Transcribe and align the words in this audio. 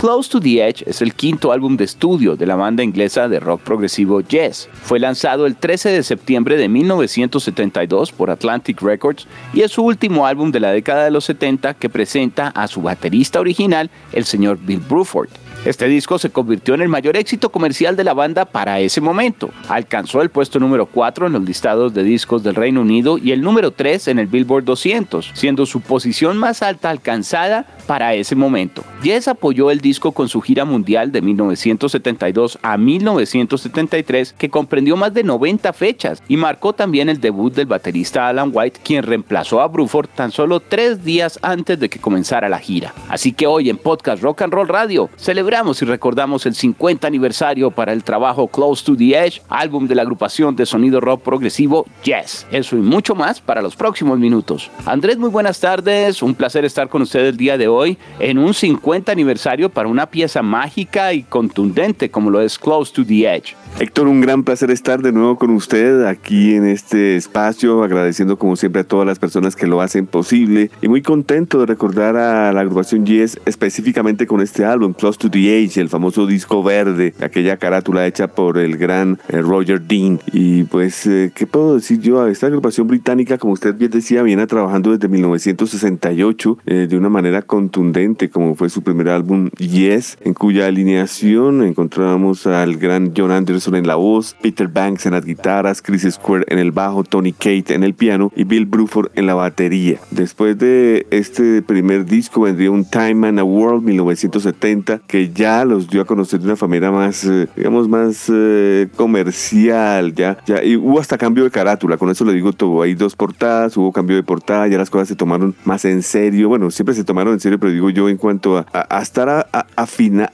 Close 0.00 0.30
to 0.30 0.40
the 0.40 0.66
Edge 0.66 0.82
es 0.86 1.02
el 1.02 1.12
quinto 1.12 1.52
álbum 1.52 1.76
de 1.76 1.84
estudio 1.84 2.34
de 2.34 2.46
la 2.46 2.56
banda 2.56 2.82
inglesa 2.82 3.28
de 3.28 3.38
rock 3.38 3.60
progresivo 3.60 4.22
Yes. 4.22 4.66
Fue 4.72 4.98
lanzado 4.98 5.44
el 5.44 5.56
13 5.56 5.90
de 5.90 6.02
septiembre 6.02 6.56
de 6.56 6.70
1972 6.70 8.10
por 8.10 8.30
Atlantic 8.30 8.80
Records 8.80 9.26
y 9.52 9.60
es 9.60 9.72
su 9.72 9.82
último 9.82 10.26
álbum 10.26 10.52
de 10.52 10.60
la 10.60 10.72
década 10.72 11.04
de 11.04 11.10
los 11.10 11.26
70 11.26 11.74
que 11.74 11.90
presenta 11.90 12.48
a 12.48 12.66
su 12.66 12.80
baterista 12.80 13.40
original, 13.40 13.90
el 14.14 14.24
señor 14.24 14.58
Bill 14.62 14.80
Bruford. 14.80 15.28
Este 15.66 15.88
disco 15.88 16.18
se 16.18 16.30
convirtió 16.30 16.72
en 16.72 16.80
el 16.80 16.88
mayor 16.88 17.18
éxito 17.18 17.52
comercial 17.52 17.94
de 17.94 18.02
la 18.02 18.14
banda 18.14 18.46
para 18.46 18.80
ese 18.80 19.02
momento. 19.02 19.50
Alcanzó 19.68 20.22
el 20.22 20.30
puesto 20.30 20.58
número 20.58 20.86
4 20.86 21.26
en 21.26 21.34
los 21.34 21.42
listados 21.42 21.92
de 21.92 22.02
discos 22.02 22.42
del 22.42 22.54
Reino 22.54 22.80
Unido 22.80 23.18
y 23.18 23.32
el 23.32 23.42
número 23.42 23.70
3 23.70 24.08
en 24.08 24.18
el 24.20 24.26
Billboard 24.26 24.64
200, 24.64 25.32
siendo 25.34 25.66
su 25.66 25.82
posición 25.82 26.38
más 26.38 26.62
alta 26.62 26.88
alcanzada 26.88 27.66
para 27.86 28.14
ese 28.14 28.34
momento. 28.36 28.84
Yes 29.02 29.28
apoyó 29.28 29.70
el 29.70 29.82
disco 29.82 30.12
con 30.12 30.30
su 30.30 30.40
gira 30.40 30.64
mundial 30.64 31.12
de 31.12 31.20
1972 31.20 32.58
a 32.62 32.78
1973, 32.78 34.32
que 34.38 34.48
comprendió 34.48 34.96
más 34.96 35.12
de 35.12 35.24
90 35.24 35.74
fechas 35.74 36.22
y 36.26 36.38
marcó 36.38 36.72
también 36.72 37.10
el 37.10 37.20
debut 37.20 37.52
del 37.54 37.66
baterista 37.66 38.28
Alan 38.28 38.50
White, 38.54 38.80
quien 38.82 39.02
reemplazó 39.02 39.60
a 39.60 39.68
Bruford 39.68 40.08
tan 40.08 40.32
solo 40.32 40.60
tres 40.60 41.04
días 41.04 41.38
antes 41.42 41.78
de 41.78 41.90
que 41.90 41.98
comenzara 41.98 42.48
la 42.48 42.60
gira. 42.60 42.94
Así 43.10 43.34
que 43.34 43.46
hoy 43.46 43.68
en 43.68 43.76
Podcast 43.76 44.22
Rock 44.22 44.40
and 44.40 44.54
Roll 44.54 44.68
Radio 44.68 45.10
celebramos 45.18 45.49
celebramos 45.50 45.82
y 45.82 45.84
recordamos 45.84 46.46
el 46.46 46.54
50 46.54 47.08
aniversario 47.08 47.72
para 47.72 47.92
el 47.92 48.04
trabajo 48.04 48.46
Close 48.46 48.84
to 48.84 48.96
the 48.96 49.18
Edge, 49.18 49.42
álbum 49.48 49.88
de 49.88 49.96
la 49.96 50.02
agrupación 50.02 50.54
de 50.54 50.64
sonido 50.64 51.00
rock 51.00 51.22
progresivo 51.22 51.86
Yes. 52.04 52.46
Eso 52.52 52.76
y 52.76 52.80
mucho 52.80 53.16
más 53.16 53.40
para 53.40 53.60
los 53.60 53.74
próximos 53.74 54.16
minutos. 54.20 54.70
Andrés, 54.86 55.18
muy 55.18 55.28
buenas 55.28 55.58
tardes. 55.58 56.22
Un 56.22 56.36
placer 56.36 56.64
estar 56.64 56.88
con 56.88 57.02
usted 57.02 57.26
el 57.26 57.36
día 57.36 57.58
de 57.58 57.66
hoy 57.66 57.98
en 58.20 58.38
un 58.38 58.54
50 58.54 59.10
aniversario 59.10 59.70
para 59.70 59.88
una 59.88 60.06
pieza 60.06 60.40
mágica 60.40 61.12
y 61.12 61.24
contundente 61.24 62.12
como 62.12 62.30
lo 62.30 62.40
es 62.40 62.56
Close 62.56 62.92
to 62.92 63.04
the 63.04 63.34
Edge. 63.34 63.56
Héctor, 63.80 64.06
un 64.06 64.20
gran 64.20 64.44
placer 64.44 64.70
estar 64.70 65.02
de 65.02 65.10
nuevo 65.10 65.36
con 65.36 65.50
usted 65.50 66.04
aquí 66.06 66.54
en 66.54 66.66
este 66.66 67.16
espacio, 67.16 67.82
agradeciendo 67.82 68.38
como 68.38 68.54
siempre 68.54 68.82
a 68.82 68.84
todas 68.84 69.06
las 69.06 69.18
personas 69.18 69.56
que 69.56 69.66
lo 69.66 69.80
hacen 69.80 70.06
posible 70.06 70.70
y 70.80 70.88
muy 70.88 71.02
contento 71.02 71.58
de 71.58 71.66
recordar 71.66 72.16
a 72.16 72.52
la 72.52 72.60
agrupación 72.60 73.04
Yes 73.04 73.40
específicamente 73.46 74.26
con 74.26 74.40
este 74.40 74.64
álbum, 74.64 74.92
Close 74.92 75.18
to 75.18 75.30
the 75.30 75.39
Age, 75.48 75.80
el 75.80 75.88
famoso 75.88 76.26
disco 76.26 76.62
verde, 76.62 77.14
aquella 77.20 77.56
carátula 77.56 78.06
hecha 78.06 78.28
por 78.28 78.58
el 78.58 78.76
gran 78.76 79.18
eh, 79.28 79.40
Roger 79.40 79.80
Dean. 79.80 80.20
Y 80.32 80.64
pues, 80.64 81.06
eh, 81.06 81.32
¿qué 81.34 81.46
puedo 81.46 81.76
decir 81.76 82.00
yo? 82.00 82.26
Esta 82.26 82.46
agrupación 82.46 82.86
británica, 82.86 83.38
como 83.38 83.52
usted 83.52 83.74
bien 83.74 83.90
decía, 83.90 84.22
viene 84.22 84.46
trabajando 84.46 84.92
desde 84.92 85.08
1968 85.08 86.58
eh, 86.66 86.86
de 86.88 86.96
una 86.96 87.08
manera 87.08 87.42
contundente, 87.42 88.30
como 88.30 88.54
fue 88.54 88.70
su 88.70 88.82
primer 88.82 89.08
álbum 89.08 89.50
Yes, 89.58 90.18
en 90.22 90.34
cuya 90.34 90.66
alineación 90.66 91.62
encontramos 91.62 92.46
al 92.46 92.76
gran 92.76 93.12
John 93.16 93.30
Anderson 93.30 93.76
en 93.76 93.86
la 93.86 93.96
voz, 93.96 94.36
Peter 94.40 94.68
Banks 94.68 95.06
en 95.06 95.12
las 95.12 95.24
guitarras, 95.24 95.82
Chris 95.82 96.06
Square 96.10 96.44
en 96.48 96.58
el 96.58 96.72
bajo, 96.72 97.04
Tony 97.04 97.32
Kate 97.32 97.74
en 97.74 97.84
el 97.84 97.94
piano 97.94 98.32
y 98.36 98.44
Bill 98.44 98.66
Bruford 98.66 99.10
en 99.14 99.26
la 99.26 99.34
batería. 99.34 100.00
Después 100.10 100.58
de 100.58 101.06
este 101.10 101.62
primer 101.62 102.04
disco 102.04 102.42
vendría 102.42 102.70
un 102.70 102.84
Time 102.84 103.28
and 103.28 103.38
a 103.38 103.44
World 103.44 103.82
1970 103.84 105.00
que 105.06 105.29
ya 105.34 105.64
los 105.64 105.88
dio 105.88 106.02
a 106.02 106.04
conocer 106.04 106.40
de 106.40 106.46
una 106.46 106.56
manera 106.60 106.90
más, 106.90 107.24
eh, 107.24 107.48
digamos, 107.56 107.88
más 107.88 108.30
eh, 108.32 108.88
comercial, 108.96 110.14
ya, 110.14 110.38
ya, 110.46 110.62
y 110.62 110.76
hubo 110.76 111.00
hasta 111.00 111.18
cambio 111.18 111.44
de 111.44 111.50
carátula, 111.50 111.96
con 111.96 112.10
eso 112.10 112.24
le 112.24 112.32
digo 112.32 112.52
todo, 112.52 112.82
hay 112.82 112.94
dos 112.94 113.16
portadas, 113.16 113.76
hubo 113.76 113.92
cambio 113.92 114.16
de 114.16 114.22
portada, 114.22 114.66
ya 114.68 114.78
las 114.78 114.90
cosas 114.90 115.08
se 115.08 115.16
tomaron 115.16 115.54
más 115.64 115.84
en 115.84 116.02
serio, 116.02 116.48
bueno, 116.48 116.70
siempre 116.70 116.94
se 116.94 117.04
tomaron 117.04 117.34
en 117.34 117.40
serio, 117.40 117.58
pero 117.58 117.72
digo 117.72 117.90
yo 117.90 118.08
en 118.08 118.16
cuanto 118.16 118.58
a, 118.58 119.00
estar 119.00 119.48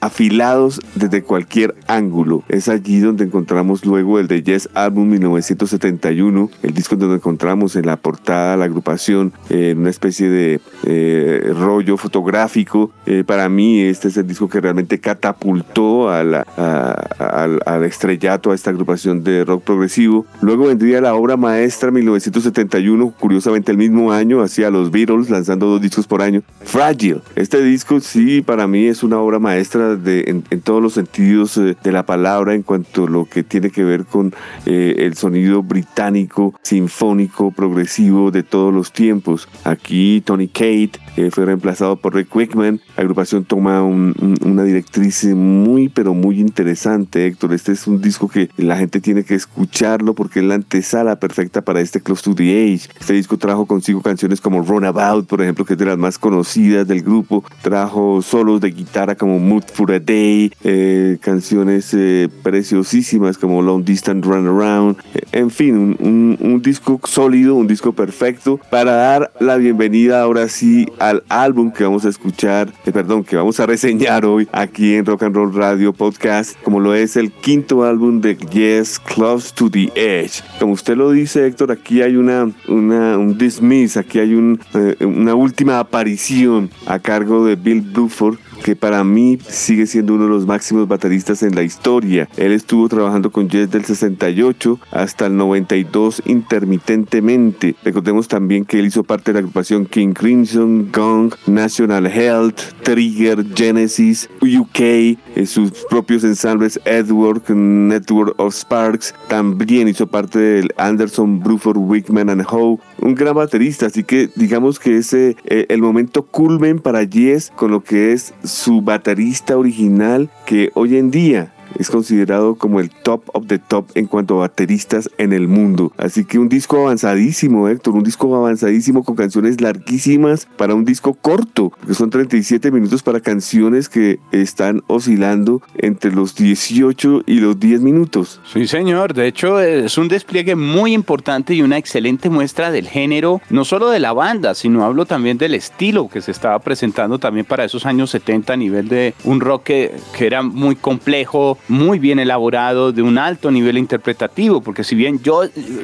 afilados 0.01 0.81
desde 0.95 1.23
cualquier 1.23 1.75
ángulo, 1.87 2.43
es 2.49 2.69
allí 2.69 3.01
donde 3.01 3.25
encontramos 3.25 3.85
luego 3.85 4.19
el 4.19 4.29
de 4.29 4.43
Yes 4.43 4.69
Album 4.75 5.09
1971, 5.11 6.51
el 6.63 6.75
disco 6.75 6.97
donde 6.97 7.17
encontramos 7.17 7.77
en 7.77 7.87
la 7.87 7.97
portada 7.97 8.57
la 8.57 8.65
agrupación 8.65 9.33
en 9.49 9.79
una 9.79 9.91
especie 9.91 10.29
de 10.29 10.61
eh, 10.85 11.53
rollo 11.55 11.97
fotográfico, 11.97 12.91
para 13.27 13.49
mí 13.49 13.81
este 13.81 14.09
es 14.09 14.17
el 14.17 14.27
disco 14.27 14.49
que 14.49 14.61
realmente 14.61 14.86
catapultó 15.01 16.09
a 16.09 16.17
al, 16.17 17.85
estrellato 17.85 18.51
a 18.51 18.55
esta 18.55 18.71
agrupación 18.71 19.23
de 19.23 19.45
rock 19.45 19.65
progresivo. 19.65 20.27
Luego 20.41 20.67
vendría 20.67 21.01
la 21.01 21.15
obra 21.15 21.37
maestra 21.37 21.91
1971, 21.91 23.15
curiosamente 23.19 23.73
el 23.73 23.79
mismo 23.79 24.13
año, 24.13 24.43
hacia 24.43 24.71
los 24.71 24.91
Beatles, 24.91 25.31
lanzando 25.31 25.67
dos 25.67 25.81
discos 25.81 26.07
por 26.07 26.23
año. 26.23 26.43
Fragile. 26.65 27.21
Este 27.35 27.63
disco 27.63 28.01
sí, 28.01 28.43
para 28.43 28.67
mí 28.67 28.87
es 28.87 29.03
una 29.03 29.19
obra 29.19 29.39
maestra 29.39 29.97
de, 29.97 30.43
en, 30.51 30.61
todos 30.61 30.83
los 30.83 30.95
sentidos 30.95 31.57
eh, 31.59 31.77
de 31.83 31.93
la 31.93 32.07
palabra 32.07 32.55
en 32.55 32.63
cuanto 32.63 33.05
a 33.05 33.11
lo 33.11 33.25
que 33.27 33.43
tiene 33.43 33.71
que 33.71 33.85
ver 33.85 34.05
con 34.05 34.35
eh, 34.65 34.97
el 34.99 35.15
sonido 35.15 35.63
británico, 35.63 36.55
sinfónico, 36.63 37.51
progresivo 37.51 38.31
de 38.31 38.43
todos 38.43 38.73
los 38.73 38.93
tiempos. 38.93 39.49
Aquí 39.65 40.23
Tony 40.25 40.49
Kate 40.49 40.93
eh, 41.17 41.31
fue 41.31 41.47
reemplazado 41.47 41.97
por 41.97 42.15
Rick 42.15 42.35
Wickman. 42.35 42.81
La 42.97 43.03
agrupación 43.03 43.45
toma 43.45 43.83
una 43.83 44.63
dirección 44.63 44.76
directriz 44.77 45.25
muy, 45.25 45.89
pero 45.89 46.13
muy 46.13 46.39
interesante, 46.39 47.27
Héctor. 47.27 47.55
Este 47.55 47.73
es 47.73 47.87
un 47.87 48.03
disco 48.03 48.29
que 48.29 48.51
la 48.59 48.77
gente 48.77 49.01
tiene 49.01 49.25
que 49.25 49.35
escucharlo 49.35 50.15
porque 50.15 50.41
es 50.41 50.45
la 50.45 50.57
antesala 50.57 51.19
perfecta 51.19 51.63
para 51.63 51.81
este 51.81 52.01
Close 52.01 52.23
to 52.23 52.35
the 52.35 52.45
Age. 52.45 52.91
Este 53.01 53.15
disco 53.15 53.39
trajo 53.39 53.65
consigo 53.65 54.03
canciones 54.03 54.41
como 54.41 54.61
Runabout, 54.61 55.27
por 55.27 55.41
ejemplo, 55.41 55.65
que 55.65 55.73
es 55.73 55.79
de 55.79 55.87
las 55.87 55.97
más 55.97 56.19
conocidas 56.19 56.87
del 56.87 57.03
grupo. 57.03 57.43
Trajo 57.63 58.21
solos 58.21 58.61
de 58.61 58.71
guitarra 58.71 59.15
como 59.15 59.39
Mood 59.39 59.65
for 59.73 59.93
a 59.93 59.99
Day, 59.99 60.53
eh, 60.63 61.17
canciones 61.23 61.95
eh, 61.95 62.29
preciosísimas 62.43 63.39
como 63.39 63.63
Long 63.63 63.83
Distance 63.83 64.29
Run 64.29 64.47
Around. 64.47 64.99
Eh, 65.15 65.23
en 65.33 65.51
fin, 65.51 65.97
un, 65.99 66.37
un 66.39 66.61
disco 66.61 67.01
sólido, 67.05 67.55
un 67.55 67.67
disco 67.67 67.93
perfecto 67.93 68.61
para 68.71 68.93
dar 68.93 69.33
la 69.41 69.57
bienvenida 69.57 70.21
ahora 70.21 70.49
sí 70.49 70.87
al 70.99 71.23
álbum 71.31 71.73
que 71.73 71.85
vamos 71.85 72.05
a 72.05 72.11
escuchar, 72.11 72.71
perdón, 72.85 73.25
que 73.25 73.37
vamos 73.37 73.59
a 73.59 73.65
reseñar 73.65 74.27
hoy 74.27 74.47
aquí 74.67 74.95
en 74.95 75.07
Rock 75.07 75.23
and 75.23 75.35
Roll 75.35 75.55
Radio 75.55 75.93
Podcast, 75.93 76.61
como 76.63 76.81
lo 76.81 76.95
es 76.95 77.17
el 77.17 77.31
quinto 77.31 77.85
álbum 77.85 78.21
de 78.21 78.37
Yes, 78.37 78.99
Close 78.99 79.53
to 79.55 79.71
the 79.71 79.91
Edge. 79.95 80.43
Como 80.59 80.73
usted 80.73 80.97
lo 80.97 81.11
dice, 81.11 81.47
Héctor, 81.47 81.71
aquí 81.71 82.03
hay 82.03 82.17
una, 82.17 82.51
una 82.69 83.17
un 83.17 83.39
dismiss, 83.39 83.97
aquí 83.97 84.19
hay 84.19 84.33
eh, 84.75 85.05
una 85.05 85.35
última 85.35 85.79
aparición 85.79 86.71
a 86.87 86.99
cargo 86.99 87.45
de 87.45 87.57
Bill 87.57 87.81
Bruford 87.81 88.39
que 88.63 88.77
para 88.77 89.05
mí 89.05 89.39
sigue 89.49 89.87
siendo 89.87 90.15
uno 90.15 90.25
de 90.25 90.31
los 90.31 90.47
máximos 90.47 90.89
bateristas 90.89 91.43
en 91.43 91.55
la 91.55 91.63
historia. 91.63 92.29
Él 92.37 92.53
estuvo 92.53 92.89
trabajando 92.89 93.31
con 93.31 93.49
Yes 93.49 93.71
del 93.71 93.85
68 93.85 94.81
hasta 94.91 95.27
el 95.27 95.37
92 95.37 96.23
intermitentemente. 96.27 97.77
Recordemos 97.85 98.29
también 98.29 98.65
que 98.65 98.79
él 98.79 98.87
hizo 98.87 99.05
parte 99.05 99.33
de 99.33 99.35
la 99.35 99.39
agrupación 99.41 99.87
King 99.87 100.13
Crimson, 100.13 100.91
Gong, 100.93 101.35
National 101.47 102.07
Health, 102.07 102.61
Trigger, 102.83 103.45
Genesis, 103.55 104.29
UK, 104.41 104.81
eh, 104.81 105.17
sus 105.47 105.71
propios 105.89 106.25
ensambles 106.25 106.81
Edward, 106.85 107.43
Network 107.51 108.35
of 108.39 108.55
Sparks. 108.55 109.15
También 109.29 109.89
hizo 109.89 110.07
parte 110.07 110.39
del 110.39 110.73
Anderson, 110.77 111.41
Bruford, 111.41 111.79
Wickman 111.79 112.31
and 112.31 112.45
Howe. 112.49 112.79
Un 112.99 113.15
gran 113.15 113.35
baterista, 113.35 113.87
así 113.87 114.05
que 114.05 114.31
digamos 114.35 114.79
que 114.79 114.97
ese 114.97 115.37
eh, 115.45 115.67
el 115.69 115.83
momento 115.83 116.23
culmen 116.23 116.79
para 116.79 117.03
Yes 117.03 117.53
con 117.55 117.71
lo 117.71 117.83
que 117.83 118.13
es 118.13 118.35
su 118.47 118.81
baterista 118.83 119.57
original 119.57 120.31
que 120.45 120.71
hoy 120.75 120.97
en 120.97 121.11
día 121.11 121.53
es 121.79 121.91
considerado 121.91 122.55
como 122.57 122.81
el 122.81 122.91
top 122.91 123.23
of 123.33 123.47
the 123.47 123.59
top 123.59 123.87
en 123.95 124.07
cuanto 124.07 124.37
a 124.37 124.49
bateristas 124.49 125.11
en 125.19 125.33
el 125.33 125.49
mundo. 125.49 125.93
Así 125.97 126.25
que 126.25 126.39
un 126.39 126.49
disco 126.49 126.79
avanzadísimo, 126.79 127.69
Héctor, 127.69 127.95
un 127.95 128.03
disco 128.03 128.35
avanzadísimo 128.35 129.05
con 129.05 129.17
canciones 129.17 129.61
larguísimas 129.61 130.47
para 130.57 130.75
un 130.75 130.85
disco 130.85 131.15
corto, 131.15 131.73
que 131.87 131.95
son 131.95 132.11
37 132.11 132.71
minutos 132.71 133.03
para 133.03 133.21
canciones 133.21 133.89
que 133.89 134.19
están 134.33 134.83
oscilando 134.87 135.63
entre 135.77 136.13
los 136.13 136.35
18 136.35 137.23
y 137.27 137.41
los 137.41 137.59
10 137.59 137.81
minutos. 137.81 138.41
Sí, 138.53 138.67
señor. 138.67 139.15
De 139.15 139.27
hecho, 139.27 139.61
es 139.61 139.99
un 139.99 140.09
despliegue 140.09 140.57
muy 140.57 140.93
importante 140.93 141.55
y 141.55 141.63
una 141.63 141.79
excelente 141.79 142.31
muestra 142.31 142.71
del 142.71 142.89
género, 142.89 143.41
no 143.51 143.65
solo 143.65 143.91
de 143.91 144.01
la 144.01 144.13
banda, 144.13 144.55
sino 144.55 144.85
hablo 144.85 145.07
también 145.07 145.39
del 145.39 145.55
estilo 145.55 146.09
que 146.09 146.21
se 146.21 146.31
estaba 146.31 146.59
presentando 146.59 147.19
también 147.19 147.47
para 147.47 147.65
esos 147.65 147.87
años 147.87 148.11
70 148.11 148.53
a 148.53 148.57
nivel 148.57 148.89
de 148.89 149.15
un 149.25 149.41
rock 149.41 149.65
que, 149.65 149.97
que 150.17 150.27
era 150.27 150.43
muy 150.43 150.77
complejo, 150.77 151.59
muy 151.69 151.99
bien 151.99 152.19
elaborado, 152.19 152.93
de 152.93 153.03
un 153.03 153.19
alto 153.19 153.51
nivel 153.51 153.79
interpretativo, 153.79 154.61
porque 154.61 154.85
si 154.85 154.95
bien 154.95 155.21
yo 155.23 155.43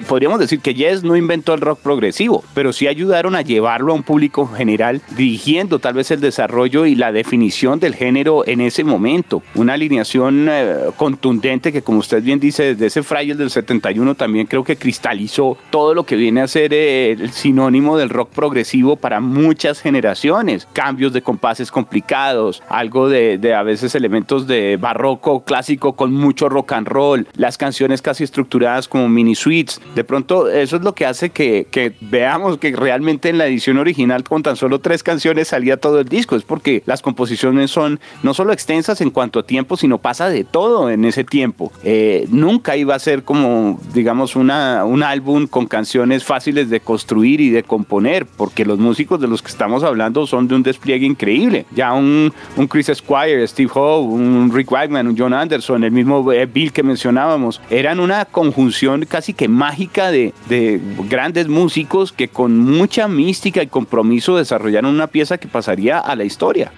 podríamos 0.08 0.38
decir 0.38 0.60
que 0.60 0.74
Yes 0.74 1.02
no 1.02 1.16
inventó 1.16 1.54
el 1.54 1.60
rock 1.60 1.80
progresivo, 1.80 2.44
pero 2.54 2.72
sí 2.72 2.86
ayudaron 2.86 3.34
a 3.34 3.42
llevarlo 3.42 3.92
a 3.92 3.96
un 3.96 4.02
público 4.02 4.46
general, 4.46 5.02
dirigiendo 5.16 5.78
tal 5.78 5.94
vez 5.94 6.10
el 6.10 6.20
desarrollo 6.20 6.86
y 6.86 6.94
la 6.94 7.12
definición 7.12 7.80
del 7.80 7.94
género 7.94 8.46
en 8.46 8.60
ese 8.60 8.84
momento. 8.84 9.42
Una 9.54 9.74
alineación 9.74 10.46
eh, 10.48 10.76
contundente 10.96 11.72
que, 11.72 11.82
como 11.82 11.98
usted 11.98 12.22
bien 12.22 12.40
dice, 12.40 12.74
desde 12.74 12.86
ese 12.86 13.02
Fragile 13.02 13.34
del 13.34 13.50
71 13.50 14.14
también 14.14 14.46
creo 14.46 14.64
que 14.64 14.76
cristalizó 14.76 15.56
todo 15.70 15.94
lo 15.94 16.04
que 16.04 16.16
viene 16.16 16.40
a 16.40 16.48
ser 16.48 16.72
eh, 16.72 17.12
el 17.12 17.32
sinónimo 17.32 17.96
del 17.96 18.10
rock 18.10 18.30
progresivo 18.30 18.96
para 18.96 19.20
muchas 19.20 19.80
generaciones. 19.80 20.68
Cambios 20.72 21.12
de 21.12 21.22
compases 21.22 21.70
complicados, 21.70 22.62
algo 22.68 23.08
de, 23.08 23.38
de 23.38 23.54
a 23.54 23.62
veces 23.62 23.94
elementos 23.94 24.46
de 24.46 24.76
barroco 24.76 25.44
clásico 25.44 25.71
con 25.78 26.12
mucho 26.12 26.48
rock 26.48 26.72
and 26.72 26.88
roll, 26.88 27.26
las 27.34 27.58
canciones 27.58 28.02
casi 28.02 28.24
estructuradas 28.24 28.88
como 28.88 29.08
mini 29.08 29.34
suites. 29.34 29.80
De 29.94 30.04
pronto, 30.04 30.48
eso 30.48 30.76
es 30.76 30.82
lo 30.82 30.94
que 30.94 31.06
hace 31.06 31.30
que, 31.30 31.66
que 31.70 31.94
veamos 32.00 32.58
que 32.58 32.72
realmente 32.72 33.28
en 33.28 33.38
la 33.38 33.46
edición 33.46 33.78
original 33.78 34.24
con 34.24 34.42
tan 34.42 34.56
solo 34.56 34.80
tres 34.80 35.02
canciones 35.02 35.48
salía 35.48 35.76
todo 35.76 36.00
el 36.00 36.08
disco. 36.08 36.36
Es 36.36 36.42
porque 36.42 36.82
las 36.86 37.02
composiciones 37.02 37.70
son 37.70 38.00
no 38.22 38.34
solo 38.34 38.52
extensas 38.52 39.00
en 39.00 39.10
cuanto 39.10 39.40
a 39.40 39.42
tiempo, 39.42 39.76
sino 39.76 39.98
pasa 39.98 40.28
de 40.28 40.44
todo 40.44 40.90
en 40.90 41.04
ese 41.04 41.24
tiempo. 41.24 41.72
Eh, 41.84 42.26
nunca 42.30 42.76
iba 42.76 42.94
a 42.94 42.98
ser 42.98 43.22
como, 43.22 43.80
digamos, 43.94 44.36
una, 44.36 44.84
un 44.84 45.02
álbum 45.02 45.46
con 45.46 45.66
canciones 45.66 46.24
fáciles 46.24 46.70
de 46.70 46.80
construir 46.80 47.40
y 47.40 47.50
de 47.50 47.62
componer, 47.62 48.26
porque 48.26 48.64
los 48.64 48.78
músicos 48.78 49.20
de 49.20 49.28
los 49.28 49.42
que 49.42 49.48
estamos 49.48 49.82
hablando 49.82 50.26
son 50.26 50.48
de 50.48 50.54
un 50.54 50.62
despliegue 50.62 51.06
increíble. 51.06 51.66
Ya 51.74 51.92
un, 51.92 52.32
un 52.56 52.66
Chris 52.66 52.90
Squire, 52.94 53.46
Steve 53.46 53.70
Howe, 53.74 54.04
un 54.04 54.50
Rick 54.52 54.70
Wakeman, 54.70 55.08
un 55.08 55.16
John 55.16 55.32
Anderson, 55.32 55.51
el 55.54 55.92
mismo 55.92 56.32
eh, 56.32 56.46
Bill 56.46 56.72
que 56.72 56.82
mencionábamos, 56.82 57.60
eran 57.70 58.00
una 58.00 58.24
conjunción 58.24 59.04
casi 59.06 59.34
que 59.34 59.48
mágica 59.48 60.10
de, 60.10 60.34
de 60.48 60.80
grandes 61.08 61.48
músicos 61.48 62.12
que 62.12 62.28
con 62.28 62.58
mucha 62.58 63.08
mística 63.08 63.62
y 63.62 63.66
compromiso 63.66 64.36
desarrollaron 64.36 64.94
una 64.94 65.06
pieza 65.06 65.38
que 65.38 65.48
pasaría 65.48 65.98
a 65.98 66.16
la 66.16 66.24
historia. 66.24 66.72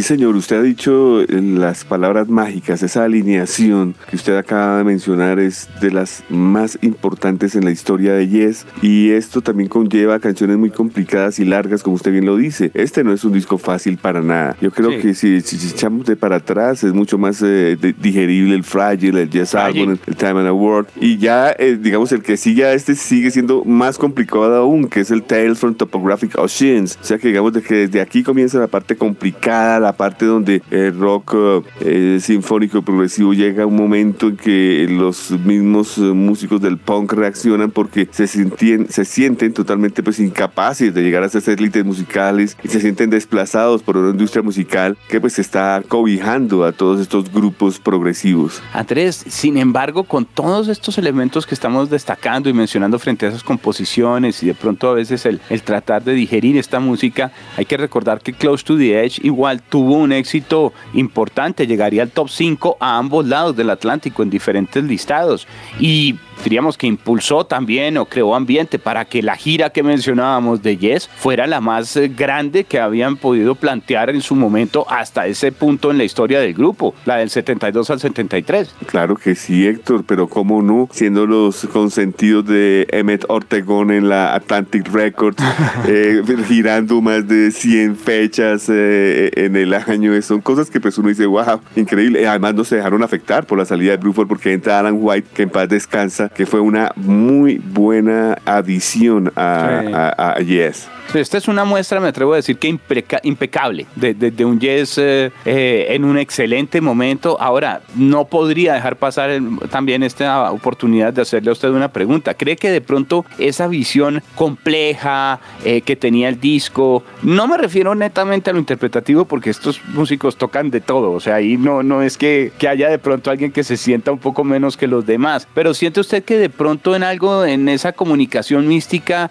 Sí, 0.00 0.04
señor, 0.04 0.34
usted 0.34 0.56
ha 0.56 0.62
dicho 0.62 1.22
las 1.28 1.84
palabras 1.84 2.26
mágicas, 2.26 2.82
esa 2.82 3.04
alineación 3.04 3.94
que 4.08 4.16
usted 4.16 4.34
acaba 4.34 4.78
de 4.78 4.84
mencionar 4.84 5.38
es 5.38 5.68
de 5.82 5.90
las 5.90 6.24
más 6.30 6.78
importantes 6.80 7.54
en 7.54 7.66
la 7.66 7.70
historia 7.70 8.14
de 8.14 8.26
Yes 8.26 8.64
y 8.80 9.10
esto 9.10 9.42
también 9.42 9.68
conlleva 9.68 10.18
canciones 10.18 10.56
muy 10.56 10.70
complicadas 10.70 11.38
y 11.38 11.44
largas, 11.44 11.82
como 11.82 11.96
usted 11.96 12.12
bien 12.12 12.24
lo 12.24 12.38
dice. 12.38 12.70
Este 12.72 13.04
no 13.04 13.12
es 13.12 13.24
un 13.24 13.34
disco 13.34 13.58
fácil 13.58 13.98
para 13.98 14.22
nada. 14.22 14.56
Yo 14.62 14.70
creo 14.70 14.88
que 15.02 15.12
si, 15.12 15.42
si, 15.42 15.68
echamos 15.68 16.06
de 16.06 16.16
para 16.16 16.36
atrás 16.36 16.82
es 16.82 16.94
mucho 16.94 17.18
más 17.18 17.42
eh, 17.42 17.76
digerible 18.00 18.54
el 18.54 18.64
Fragile, 18.64 19.24
el 19.24 19.28
Yes 19.28 19.54
Album, 19.54 19.98
el, 20.06 20.16
Time 20.16 20.40
and 20.40 20.48
Award 20.48 20.86
y 20.98 21.18
ya, 21.18 21.54
eh, 21.58 21.76
digamos, 21.78 22.10
el 22.12 22.22
que 22.22 22.38
sigue 22.38 22.64
a 22.64 22.72
este 22.72 22.94
sigue 22.94 23.30
siendo 23.30 23.66
más 23.66 23.98
complicado 23.98 24.56
aún, 24.56 24.88
que 24.88 25.00
es 25.00 25.10
el 25.10 25.22
Tales 25.24 25.58
from 25.58 25.74
Topographic 25.74 26.38
Oceans. 26.38 26.98
O 27.02 27.04
sea 27.04 27.18
que 27.18 27.28
digamos 27.28 27.52
de 27.52 27.60
que 27.60 27.74
desde 27.74 28.00
aquí 28.00 28.22
comienza 28.22 28.58
la 28.58 28.66
parte 28.66 28.96
complicada, 28.96 29.78
la 29.78 29.89
parte 29.92 30.26
donde 30.26 30.62
el 30.70 30.98
rock 30.98 31.36
eh, 31.80 32.18
sinfónico 32.20 32.78
y 32.78 32.82
progresivo 32.82 33.32
llega 33.32 33.66
un 33.66 33.76
momento 33.76 34.28
en 34.28 34.36
que 34.36 34.86
los 34.90 35.30
mismos 35.30 35.98
eh, 35.98 36.02
músicos 36.02 36.60
del 36.60 36.78
punk 36.78 37.12
reaccionan 37.12 37.70
porque 37.70 38.08
se, 38.10 38.26
sienten, 38.26 38.88
se 38.90 39.04
sienten 39.04 39.52
totalmente 39.52 40.02
pues 40.02 40.20
incapaces 40.20 40.92
de 40.94 41.02
llegar 41.02 41.22
a 41.22 41.26
esas 41.26 41.46
élites 41.48 41.84
musicales 41.84 42.56
y 42.62 42.68
se 42.68 42.80
sienten 42.80 43.10
desplazados 43.10 43.82
por 43.82 43.96
una 43.96 44.10
industria 44.10 44.42
musical 44.42 44.96
que 45.08 45.20
pues 45.20 45.38
está 45.38 45.82
cobijando 45.86 46.64
a 46.64 46.72
todos 46.72 47.00
estos 47.00 47.32
grupos 47.32 47.78
progresivos. 47.78 48.62
Andrés, 48.72 49.24
sin 49.28 49.56
embargo, 49.56 50.04
con 50.04 50.24
todos 50.24 50.68
estos 50.68 50.98
elementos 50.98 51.46
que 51.46 51.54
estamos 51.54 51.90
destacando 51.90 52.48
y 52.48 52.52
mencionando 52.52 52.98
frente 52.98 53.26
a 53.26 53.28
esas 53.30 53.42
composiciones 53.42 54.42
y 54.42 54.46
de 54.46 54.54
pronto 54.54 54.88
a 54.88 54.94
veces 54.94 55.26
el, 55.26 55.40
el 55.48 55.62
tratar 55.62 56.02
de 56.04 56.14
digerir 56.14 56.56
esta 56.56 56.80
música, 56.80 57.32
hay 57.56 57.64
que 57.64 57.76
recordar 57.76 58.20
que 58.20 58.32
Close 58.32 58.64
to 58.64 58.76
the 58.76 59.04
Edge 59.04 59.20
igual 59.22 59.62
tuvo 59.80 59.94
un 59.94 60.12
éxito 60.12 60.74
importante, 60.92 61.66
llegaría 61.66 62.02
al 62.02 62.10
top 62.10 62.28
5 62.28 62.76
a 62.80 62.98
ambos 62.98 63.26
lados 63.26 63.56
del 63.56 63.70
Atlántico 63.70 64.22
en 64.22 64.28
diferentes 64.28 64.84
listados. 64.84 65.46
Y 65.78 66.16
diríamos 66.42 66.76
que 66.76 66.86
impulsó 66.86 67.44
también 67.44 67.96
o 67.98 68.06
creó 68.06 68.34
ambiente 68.34 68.78
para 68.78 69.04
que 69.04 69.22
la 69.22 69.36
gira 69.36 69.70
que 69.70 69.82
mencionábamos 69.82 70.62
de 70.62 70.76
Yes 70.76 71.08
fuera 71.08 71.46
la 71.46 71.60
más 71.60 71.96
eh, 71.96 72.08
grande 72.08 72.64
que 72.64 72.80
habían 72.80 73.16
podido 73.16 73.54
plantear 73.54 74.10
en 74.10 74.20
su 74.20 74.34
momento 74.34 74.86
hasta 74.88 75.26
ese 75.26 75.52
punto 75.52 75.90
en 75.90 75.98
la 75.98 76.04
historia 76.04 76.40
del 76.40 76.54
grupo, 76.54 76.94
la 77.04 77.16
del 77.16 77.30
72 77.30 77.90
al 77.90 78.00
73. 78.00 78.74
Claro 78.86 79.16
que 79.16 79.34
sí, 79.34 79.66
Héctor, 79.66 80.04
pero 80.06 80.28
cómo 80.28 80.62
no, 80.62 80.88
siendo 80.92 81.26
los 81.26 81.66
consentidos 81.72 82.46
de 82.46 82.86
Emmett 82.90 83.24
Ortegón 83.28 83.90
en 83.90 84.08
la 84.08 84.34
Atlantic 84.34 84.88
Records, 84.92 85.42
eh, 85.88 86.22
girando 86.46 87.00
más 87.00 87.26
de 87.26 87.50
100 87.50 87.96
fechas 87.96 88.68
eh, 88.68 89.30
en 89.34 89.56
el 89.56 89.74
año, 89.74 90.20
son 90.22 90.40
cosas 90.40 90.70
que 90.70 90.80
pues 90.80 90.98
uno 90.98 91.08
dice, 91.08 91.26
wow, 91.26 91.60
increíble. 91.76 92.26
Además 92.26 92.54
no 92.54 92.64
se 92.64 92.76
dejaron 92.76 93.02
afectar 93.02 93.46
por 93.46 93.58
la 93.58 93.64
salida 93.64 93.92
de 93.92 93.96
Bruford 93.96 94.28
porque 94.28 94.52
entra 94.52 94.78
Alan 94.78 94.96
White, 94.98 95.28
que 95.34 95.42
en 95.42 95.50
paz 95.50 95.68
descansa, 95.68 96.29
que 96.34 96.46
fue 96.46 96.60
una 96.60 96.92
muy 96.96 97.58
buena 97.58 98.38
adición 98.44 99.32
a, 99.36 99.82
sí. 99.84 99.92
a, 99.92 100.34
a 100.36 100.40
Yes. 100.40 100.88
Esta 101.14 101.38
es 101.38 101.48
una 101.48 101.64
muestra, 101.64 101.98
me 101.98 102.06
atrevo 102.06 102.34
a 102.34 102.36
decir 102.36 102.56
que 102.56 102.68
impecable, 102.68 103.86
de, 103.96 104.44
un 104.44 104.60
Yes 104.60 104.96
eh, 104.98 105.32
eh, 105.44 105.86
en 105.90 106.04
un 106.04 106.16
excelente 106.18 106.80
momento. 106.80 107.36
Ahora, 107.40 107.80
no 107.96 108.26
podría 108.26 108.74
dejar 108.74 108.94
pasar 108.96 109.40
también 109.70 110.04
esta 110.04 110.52
oportunidad 110.52 111.12
de 111.12 111.22
hacerle 111.22 111.50
a 111.50 111.52
usted 111.52 111.70
una 111.70 111.88
pregunta. 111.88 112.34
¿Cree 112.34 112.56
que 112.56 112.70
de 112.70 112.80
pronto 112.80 113.24
esa 113.38 113.66
visión 113.66 114.22
compleja 114.36 115.40
eh, 115.64 115.80
que 115.80 115.96
tenía 115.96 116.28
el 116.28 116.38
disco, 116.38 117.02
no 117.22 117.48
me 117.48 117.58
refiero 117.58 117.92
netamente 117.96 118.50
a 118.50 118.52
lo 118.52 118.60
interpretativo, 118.60 119.24
porque 119.24 119.50
estos 119.50 119.84
músicos 119.88 120.36
tocan 120.36 120.70
de 120.70 120.80
todo, 120.80 121.10
o 121.10 121.20
sea, 121.20 121.36
ahí 121.36 121.56
no, 121.56 121.82
no 121.82 122.02
es 122.02 122.16
que, 122.16 122.52
que 122.56 122.68
haya 122.68 122.88
de 122.88 122.98
pronto 123.00 123.30
alguien 123.30 123.50
que 123.50 123.64
se 123.64 123.76
sienta 123.76 124.12
un 124.12 124.18
poco 124.18 124.44
menos 124.44 124.76
que 124.76 124.86
los 124.86 125.04
demás, 125.06 125.48
pero 125.54 125.74
siente 125.74 125.98
usted 125.98 126.22
que 126.22 126.38
de 126.38 126.50
pronto 126.50 126.94
en 126.94 127.02
algo, 127.02 127.44
en 127.44 127.68
esa 127.68 127.92
comunicación 127.92 128.68
mística, 128.68 129.30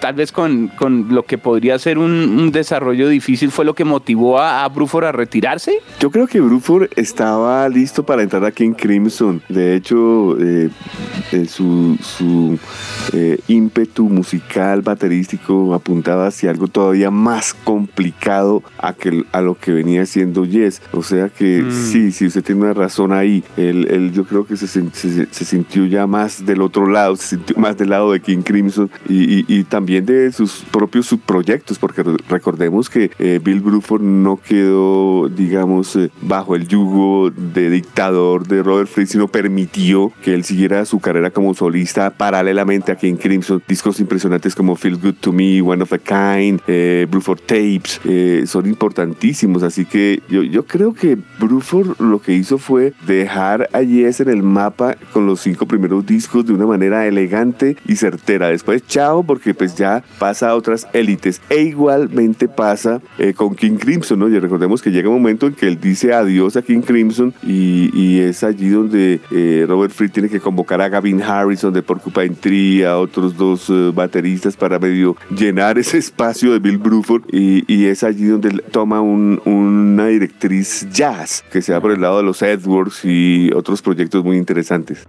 tal 0.00 0.14
vez 0.14 0.32
con 0.32 0.70
con 0.78 1.08
lo 1.10 1.24
que 1.24 1.38
podría 1.38 1.78
ser 1.78 1.98
un, 1.98 2.10
un, 2.10 2.52
desarrollo 2.52 3.08
difícil 3.08 3.50
fue 3.50 3.64
lo 3.64 3.74
que 3.74 3.84
motivó 3.84 4.38
a, 4.38 4.64
a 4.64 4.68
Bruford 4.68 5.06
a 5.06 5.12
retirarse? 5.12 5.72
Yo 6.00 6.10
creo 6.10 6.26
que 6.26 6.40
Bruford 6.40 6.88
estaba 6.96 7.68
listo 7.68 8.04
para 8.04 8.22
entrar 8.22 8.44
aquí 8.44 8.64
en 8.64 8.74
Crimson. 8.74 9.42
De 9.48 9.74
hecho, 9.74 10.38
eh, 10.40 10.70
eh, 11.32 11.46
su, 11.46 11.98
su 12.00 12.58
eh, 13.12 13.38
ímpetu 13.48 14.08
musical, 14.08 14.82
baterístico, 14.82 15.74
apuntaba 15.74 16.28
hacia 16.28 16.50
algo 16.50 16.68
todavía 16.68 17.10
más 17.10 17.54
complicado 17.54 18.62
a, 18.78 18.92
que, 18.92 19.24
a 19.32 19.40
lo 19.40 19.56
que 19.56 19.72
venía 19.72 20.06
siendo 20.06 20.44
Yes. 20.44 20.80
O 20.92 21.02
sea 21.02 21.28
que 21.28 21.62
mm. 21.62 21.72
sí, 21.72 22.12
sí, 22.12 22.26
usted 22.26 22.44
tiene 22.44 22.62
una 22.62 22.74
razón 22.74 23.12
ahí. 23.12 23.42
Él, 23.56 23.86
él 23.90 24.12
yo 24.12 24.24
creo 24.24 24.46
que 24.46 24.56
se, 24.56 24.66
se, 24.66 24.80
se, 24.92 25.44
sintió 25.44 25.86
ya 25.86 26.06
más 26.06 26.44
del 26.44 26.62
otro 26.62 26.86
lado, 26.86 27.16
se 27.16 27.36
sintió 27.36 27.56
más 27.56 27.76
del 27.76 27.90
lado 27.90 28.12
de 28.12 28.20
King 28.20 28.42
Crimson 28.42 28.90
y, 29.08 29.40
y, 29.40 29.44
y 29.48 29.64
también 29.64 30.06
de 30.06 30.30
sus 30.32 30.64
propios 30.68 31.06
subproyectos, 31.06 31.78
porque 31.78 32.02
recordemos 32.28 32.88
que 32.88 33.10
eh, 33.18 33.40
Bill 33.42 33.60
Bruford 33.60 34.02
no 34.02 34.36
quedó, 34.36 35.28
digamos, 35.28 35.96
eh, 35.96 36.10
bajo 36.22 36.54
el 36.54 36.68
yugo 36.68 37.30
de 37.30 37.70
dictador 37.70 38.46
de 38.46 38.62
Robert 38.62 38.88
Fripp, 38.88 39.08
sino 39.08 39.28
permitió 39.28 40.12
que 40.22 40.34
él 40.34 40.44
siguiera 40.44 40.84
su 40.84 41.00
carrera 41.00 41.30
como 41.30 41.54
solista 41.54 42.10
paralelamente 42.10 42.92
a 42.92 42.96
King 42.96 43.16
Crimson. 43.16 43.62
Discos 43.66 44.00
impresionantes 44.00 44.54
como 44.54 44.76
Feel 44.76 44.98
Good 44.98 45.16
to 45.20 45.32
Me, 45.32 45.60
One 45.62 45.82
of 45.82 45.92
a 45.92 45.98
Kind, 45.98 46.60
eh, 46.66 47.06
Bruford 47.10 47.40
Tapes, 47.40 48.00
eh, 48.04 48.44
son 48.46 48.66
importantísimos. 48.66 49.62
Así 49.62 49.84
que 49.84 50.22
yo, 50.28 50.42
yo 50.42 50.64
creo 50.66 50.94
que 50.94 51.18
Bruford 51.38 52.00
lo 52.00 52.20
que 52.20 52.32
hizo 52.32 52.58
fue 52.58 52.92
dejar 53.06 53.68
a 53.72 53.82
Yes 53.82 54.20
en 54.20 54.28
el 54.28 54.42
mapa 54.42 54.96
con 55.12 55.26
los 55.26 55.40
cinco 55.40 55.66
primeros 55.66 56.06
discos 56.06 56.46
de 56.46 56.52
una 56.52 56.66
manera 56.66 57.06
elegante 57.06 57.76
y 57.86 57.96
certera. 57.96 58.48
Después, 58.48 58.86
chao, 58.86 59.22
porque 59.22 59.54
pues 59.54 59.74
ya 59.76 60.02
pasa 60.18 60.54
otras 60.58 60.86
élites. 60.92 61.40
E 61.48 61.62
igualmente 61.62 62.48
pasa 62.48 63.00
eh, 63.18 63.32
con 63.34 63.54
King 63.54 63.76
Crimson, 63.78 64.18
¿no? 64.18 64.28
Y 64.28 64.38
recordemos 64.38 64.82
que 64.82 64.90
llega 64.90 65.08
un 65.08 65.16
momento 65.16 65.46
en 65.46 65.54
que 65.54 65.66
él 65.68 65.80
dice 65.80 66.12
adiós 66.12 66.56
a 66.56 66.62
King 66.62 66.80
Crimson 66.80 67.34
y, 67.42 68.18
es 68.18 68.42
allí 68.42 68.70
donde 68.70 69.20
eh, 69.30 69.64
Robert 69.68 69.92
Fripp 69.92 70.12
tiene 70.12 70.28
que 70.28 70.40
convocar 70.40 70.80
a 70.80 70.88
Gavin 70.88 71.22
Harrison 71.22 71.72
de 71.72 71.82
Porcupine 71.82 72.30
Tree, 72.30 72.84
a 72.84 72.98
otros 72.98 73.36
dos 73.36 73.70
eh, 73.70 73.92
bateristas 73.94 74.56
para 74.56 74.78
medio 74.78 75.16
llenar 75.30 75.78
ese 75.78 75.98
espacio 76.08 76.52
de 76.52 76.58
Bill 76.58 76.78
Bruford 76.78 77.22
y, 77.32 77.86
es 77.86 78.02
allí 78.02 78.26
donde 78.26 78.50
toma 78.70 79.00
una 79.00 80.06
directriz 80.08 80.86
jazz 80.90 81.44
que 81.50 81.62
se 81.62 81.72
va 81.72 81.80
por 81.80 81.92
el 81.92 82.00
lado 82.00 82.18
de 82.18 82.24
los 82.24 82.42
Edwards 82.42 83.04
y 83.04 83.50
otros 83.54 83.80
proyectos 83.82 84.24
muy 84.24 84.36
interesantes. 84.36 85.06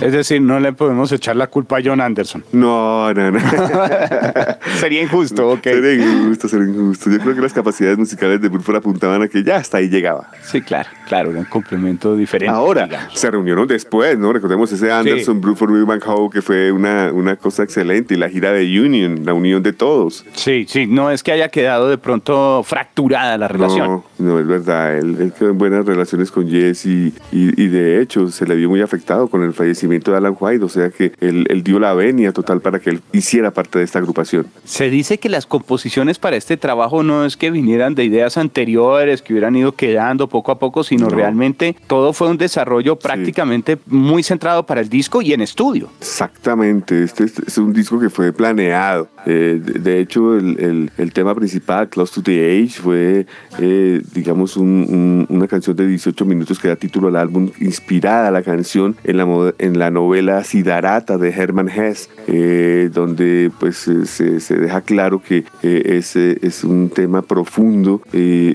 Es 0.00 0.12
decir, 0.12 0.40
no 0.40 0.60
le 0.60 0.72
podemos 0.72 1.10
echar 1.12 1.36
la 1.36 1.48
culpa 1.48 1.78
a 1.78 1.80
John 1.84 2.00
Anderson. 2.00 2.44
No, 2.52 3.12
no, 3.12 3.30
no. 3.30 3.40
sería 4.80 5.02
injusto, 5.02 5.48
ok. 5.50 5.62
Sería 5.62 5.94
injusto, 5.94 6.48
sería 6.48 6.68
injusto. 6.68 7.10
Yo 7.10 7.18
creo 7.18 7.34
que 7.34 7.40
las 7.40 7.52
capacidades 7.52 7.98
musicales 7.98 8.40
de 8.40 8.48
Burford 8.48 8.76
apuntaban 8.76 9.22
a 9.22 9.28
que 9.28 9.42
ya 9.42 9.56
hasta 9.56 9.78
ahí 9.78 9.88
llegaba. 9.88 10.30
Sí, 10.42 10.60
claro, 10.60 10.88
claro, 11.08 11.30
un 11.30 11.44
complemento 11.44 12.16
diferente. 12.16 12.54
Ahora, 12.54 13.08
se 13.12 13.30
reunieron 13.30 13.66
después, 13.66 14.18
¿no? 14.18 14.32
Recordemos 14.32 14.70
ese 14.72 14.92
Anderson, 14.92 15.36
sí. 15.36 15.40
Bruford, 15.40 15.84
Van 15.84 16.00
Howe, 16.04 16.30
que 16.30 16.42
fue 16.42 16.70
una, 16.70 17.12
una 17.12 17.36
cosa 17.36 17.62
excelente, 17.62 18.14
y 18.14 18.16
la 18.16 18.28
gira 18.28 18.52
de 18.52 18.80
Union, 18.80 19.24
la 19.24 19.34
unión 19.34 19.62
de 19.62 19.72
todos. 19.72 20.24
Sí, 20.34 20.66
sí, 20.68 20.86
no 20.86 21.10
es 21.10 21.22
que 21.22 21.32
haya 21.32 21.48
quedado 21.48 21.88
de 21.88 21.98
pronto 21.98 22.62
fracturada 22.64 23.36
la 23.36 23.48
relación. 23.48 23.86
No, 23.88 24.04
no 24.18 24.38
es 24.38 24.46
verdad. 24.46 24.98
Él, 24.98 25.32
quedó 25.38 25.50
en 25.50 25.58
buenas 25.58 25.84
relaciones 25.84 26.30
con 26.30 26.48
Jess 26.48 26.86
y, 26.86 27.14
y, 27.32 27.62
y 27.62 27.68
de 27.68 28.00
hecho 28.00 28.30
se 28.30 28.46
le 28.46 28.54
vio 28.54 28.68
muy 28.68 28.80
afectado 28.80 29.28
con 29.28 29.42
el 29.42 29.52
fallecimiento 29.52 29.87
de 29.88 30.16
Alan 30.16 30.36
White, 30.38 30.64
o 30.64 30.68
sea 30.68 30.90
que 30.90 31.12
él, 31.20 31.46
dio 31.64 31.78
la 31.80 31.94
venia 31.94 32.32
total 32.32 32.60
para 32.60 32.78
que 32.78 32.90
él 32.90 33.02
hiciera 33.12 33.50
parte 33.50 33.78
de 33.78 33.84
esta 33.84 33.98
agrupación. 33.98 34.46
Se 34.64 34.90
dice 34.90 35.18
que 35.18 35.28
las 35.28 35.46
composiciones 35.46 36.18
para 36.18 36.36
este 36.36 36.56
trabajo 36.56 37.02
no 37.02 37.24
es 37.24 37.36
que 37.36 37.50
vinieran 37.50 37.94
de 37.94 38.04
ideas 38.04 38.38
anteriores, 38.38 39.22
que 39.22 39.32
hubieran 39.32 39.56
ido 39.56 39.72
quedando 39.72 40.28
poco 40.28 40.52
a 40.52 40.58
poco, 40.58 40.84
sino 40.84 41.08
realmente 41.08 41.76
todo 41.86 42.12
fue 42.12 42.28
un 42.28 42.38
desarrollo 42.38 42.96
prácticamente 42.96 43.78
muy 43.86 44.22
centrado 44.22 44.64
para 44.64 44.80
el 44.80 44.88
disco 44.88 45.22
y 45.22 45.32
en 45.32 45.40
estudio. 45.40 45.90
Exactamente, 46.00 47.02
este, 47.02 47.24
es 47.24 47.58
un 47.58 47.72
disco 47.72 47.98
que 47.98 48.10
fue 48.10 48.32
planeado. 48.32 49.08
Eh, 49.26 49.60
de 49.62 50.00
hecho, 50.00 50.36
el, 50.36 50.90
el, 50.96 51.12
tema 51.12 51.34
principal, 51.34 51.88
Close 51.88 52.14
to 52.14 52.22
the 52.22 52.62
Age, 52.62 52.80
fue, 52.80 53.26
eh, 53.58 54.00
digamos, 54.14 54.56
una 54.56 55.46
canción 55.48 55.76
de 55.76 55.86
18 55.86 56.24
minutos 56.24 56.58
que 56.58 56.68
da 56.68 56.76
título 56.76 57.08
al 57.08 57.16
álbum, 57.16 57.50
inspirada 57.60 58.30
la 58.30 58.42
canción 58.42 58.96
en 59.04 59.16
la, 59.16 59.52
en 59.58 59.77
la 59.78 59.90
novela 59.90 60.42
Siddhartha 60.42 61.16
de 61.18 61.30
Hermann 61.30 61.68
Hesse, 61.68 62.10
eh, 62.26 62.90
donde 62.92 63.50
pues 63.58 63.86
eh, 63.88 64.06
se, 64.06 64.56
deja 64.56 64.80
claro 64.80 65.22
que 65.22 65.44
eh, 65.62 65.82
es, 65.84 66.16
es, 66.16 66.64
un 66.64 66.90
tema 66.90 67.22
profundo, 67.22 68.02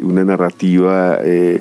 una 0.03 0.25
narrativa 0.25 1.19